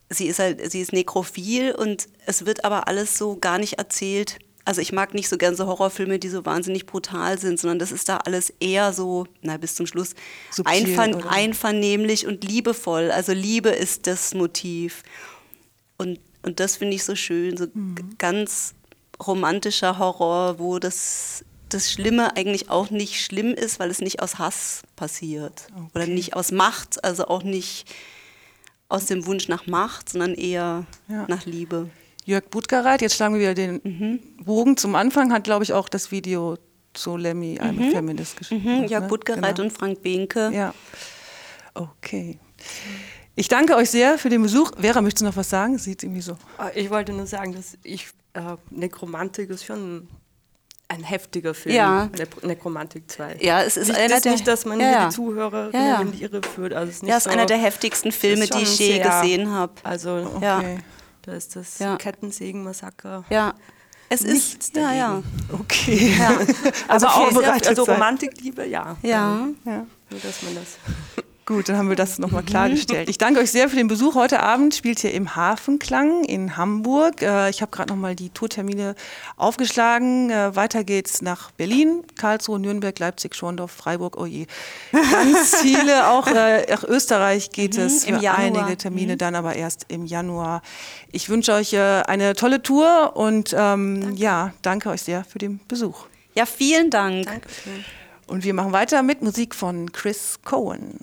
sie 0.09 0.27
ist 0.27 0.39
halt, 0.39 0.71
sie 0.71 0.81
ist 0.81 0.93
nekrophil 0.93 1.73
und 1.73 2.07
es 2.25 2.45
wird 2.45 2.65
aber 2.65 2.87
alles 2.87 3.17
so 3.17 3.37
gar 3.37 3.57
nicht 3.57 3.73
erzählt. 3.73 4.39
Also 4.65 4.81
ich 4.81 4.91
mag 4.91 5.13
nicht 5.13 5.29
so 5.29 5.37
gern 5.37 5.55
so 5.55 5.65
Horrorfilme, 5.65 6.19
die 6.19 6.27
so 6.27 6.45
wahnsinnig 6.45 6.85
brutal 6.85 7.39
sind, 7.39 7.59
sondern 7.59 7.79
das 7.79 7.93
ist 7.93 8.09
da 8.09 8.17
alles 8.17 8.53
eher 8.59 8.91
so, 8.91 9.25
na 9.41 9.55
bis 9.55 9.75
zum 9.75 9.87
Schluss, 9.87 10.13
Subtil, 10.51 10.73
einvern 10.73 11.15
oder? 11.15 11.29
einvernehmlich 11.29 12.27
und 12.27 12.43
liebevoll. 12.43 13.11
Also 13.11 13.31
Liebe 13.31 13.69
ist 13.69 14.07
das 14.07 14.33
Motiv. 14.33 15.03
Und, 15.97 16.19
und 16.43 16.59
das 16.59 16.75
finde 16.77 16.95
ich 16.95 17.05
so 17.05 17.15
schön, 17.15 17.55
so 17.55 17.67
ganz 18.17 18.73
romantischer 19.25 19.99
Horror, 19.99 20.59
wo 20.59 20.79
das, 20.79 21.45
das 21.69 21.89
Schlimme 21.89 22.35
eigentlich 22.35 22.69
auch 22.69 22.89
nicht 22.89 23.23
schlimm 23.23 23.53
ist, 23.53 23.79
weil 23.79 23.89
es 23.89 23.99
nicht 23.99 24.21
aus 24.21 24.37
Hass 24.37 24.81
passiert. 24.97 25.67
Oder 25.95 26.07
nicht 26.07 26.35
aus 26.35 26.51
Macht, 26.51 27.03
also 27.05 27.27
auch 27.27 27.43
nicht 27.43 27.85
aus 28.89 29.05
dem 29.05 29.25
Wunsch 29.25 29.47
nach 29.47 29.67
Macht, 29.67 30.09
sondern 30.09 30.33
eher 30.33 30.85
Ja. 31.07 31.25
nach 31.27 31.45
Liebe. 31.45 31.89
Jörg 32.25 32.45
Buttgereit, 32.49 33.01
jetzt 33.01 33.15
schlagen 33.15 33.35
wir 33.35 33.41
wieder 33.41 33.53
den 33.53 34.21
Bogen 34.43 34.75
zum 34.77 34.95
Anfang, 34.95 35.31
hat, 35.31 35.43
glaube 35.45 35.63
ich, 35.63 35.73
auch 35.73 35.87
das 35.89 36.11
Video 36.11 36.57
zu 36.93 37.15
Lemmy, 37.15 37.59
einem 37.59 37.91
Feminist 37.91 38.37
geschrieben. 38.37 38.63
Mhm, 38.81 38.83
Jörg 38.85 39.03
ne? 39.03 39.07
Buttgereit 39.07 39.55
Genau. 39.57 39.67
und 39.69 39.71
Frank 39.77 40.01
Behnke. 40.01 40.51
Ja. 40.53 40.73
Okay. 41.73 42.39
Ich 43.35 43.47
danke 43.47 43.75
euch 43.75 43.89
sehr 43.91 44.17
für 44.17 44.29
den 44.29 44.41
Besuch. 44.41 44.71
Vera, 44.79 44.99
möchtest 45.01 45.21
du 45.21 45.25
noch 45.25 45.35
was 45.37 45.49
sagen? 45.49 45.77
Sieht 45.77 46.01
irgendwie 46.03 46.21
so. 46.21 46.33
Äh, 46.59 46.81
Ich 46.81 46.89
wollte 46.89 47.13
nur 47.13 47.27
sagen, 47.27 47.53
dass 47.53 47.77
ich 47.83 48.07
äh, 48.33 48.55
Nekromantik 48.71 49.49
ist 49.51 49.63
schon 49.65 50.07
ein 50.89 51.03
heftiger 51.03 51.53
Film. 51.53 51.75
Ja. 51.75 52.05
Ne 52.05 52.27
Nekromantik 52.43 53.09
2. 53.11 53.37
Ja, 53.41 53.61
es 53.61 53.75
ist 53.77 53.89
nicht, 53.89 53.99
einer 53.99 54.15
ist 54.15 54.25
der- 54.25 54.31
nicht, 54.31 54.47
dass 54.47 54.65
man 54.65 54.79
ja, 54.79 54.89
ja. 54.91 55.05
die 55.09 55.15
Zuhörer 55.15 55.69
Ja, 55.73 55.79
ja. 55.85 56.01
in 56.01 56.11
die 56.13 56.23
Irre 56.23 56.41
führt. 56.41 56.73
Also 56.73 56.89
es 56.89 56.95
ist 56.97 57.03
nicht 57.03 57.11
Ja, 57.11 57.17
ist 57.17 57.23
so, 57.25 57.29
einer 57.29 57.45
der 57.45 57.57
heftigsten 57.57 58.11
Filme, 58.11 58.45
ist 58.45 58.53
die 58.53 58.61
ich 58.63 58.79
je 58.79 58.99
gesehen 58.99 59.51
habe. 59.51 59.73
Also 59.83 60.31
Ja. 60.41 60.59
Okay. 60.59 60.77
da 61.23 61.33
ist 61.33 61.55
das 61.55 61.79
Ja. 61.79 61.97
Kettensägen-Massaker. 61.97 63.25
Ja. 63.29 63.53
Es 64.09 64.21
Nichts 64.21 64.67
ist, 64.67 64.75
ja, 64.77 64.93
ja. 64.93 65.21
Okay. 65.51 66.15
Ja. 66.17 66.31
Also 66.87 67.07
Aber 67.07 67.15
auch 67.17 67.23
sehr, 67.25 67.33
vorbereitet 67.33 67.67
also. 67.67 67.83
Romantikliebe, 67.83 68.65
ja. 68.65 68.95
Ja. 69.01 69.47
Ja. 69.65 69.85
Nur, 70.09 70.19
dass 70.21 70.41
man 70.43 70.55
das 70.55 70.77
Gut, 71.47 71.69
dann 71.69 71.77
haben 71.77 71.87
wir 71.87 71.95
das 71.95 72.19
nochmal 72.19 72.43
klargestellt. 72.43 73.07
Ich 73.07 73.17
danke 73.17 73.39
euch 73.39 73.51
sehr 73.51 73.69
für 73.69 73.77
den 73.77 73.87
Besuch. 73.87 74.15
Heute 74.15 74.43
Abend 74.43 74.75
spielt 74.75 75.01
ihr 75.05 75.13
im 75.13 75.37
Hafenklang 75.37 76.25
in 76.25 76.57
Hamburg. 76.57 77.21
Äh, 77.21 77.49
Ich 77.49 77.61
habe 77.61 77.71
gerade 77.71 77.93
nochmal 77.93 78.17
die 78.17 78.31
Tourtermine 78.31 78.95
aufgeschlagen. 79.37 80.29
Äh, 80.29 80.57
Weiter 80.57 80.83
geht's 80.83 81.21
nach 81.21 81.51
Berlin, 81.51 82.03
Karlsruhe, 82.17 82.59
Nürnberg, 82.59 82.99
Leipzig, 82.99 83.33
Schorndorf, 83.33 83.71
Freiburg, 83.71 84.17
oh 84.17 84.25
je. 84.25 84.45
Ganz 84.91 85.55
viele, 85.61 86.09
auch 86.09 86.27
äh, 86.27 86.69
nach 86.69 86.83
Österreich 86.83 87.49
geht 87.51 87.77
es 87.77 88.03
im 88.03 88.19
für 88.19 88.31
einige 88.31 88.75
Termine, 88.75 89.15
dann 89.15 89.33
aber 89.33 89.55
erst 89.55 89.85
im 89.87 90.05
Januar. 90.05 90.61
Ich 91.13 91.29
wünsche 91.29 91.53
euch 91.53 91.77
eine 91.77 92.33
tolle 92.33 92.61
Tour 92.61 93.13
und 93.15 93.55
ähm, 93.57 94.17
ja, 94.17 94.53
danke 94.63 94.89
euch 94.89 95.03
sehr 95.03 95.23
für 95.23 95.39
den 95.39 95.61
Besuch. 95.69 96.07
Ja, 96.35 96.45
vielen 96.45 96.89
Dank. 96.89 97.25
Dankeschön. 97.25 97.85
Und 98.27 98.43
wir 98.43 98.53
machen 98.53 98.73
weiter 98.73 99.01
mit 99.01 99.21
Musik 99.21 99.55
von 99.55 99.93
Chris 99.93 100.39
Cohen. 100.43 100.99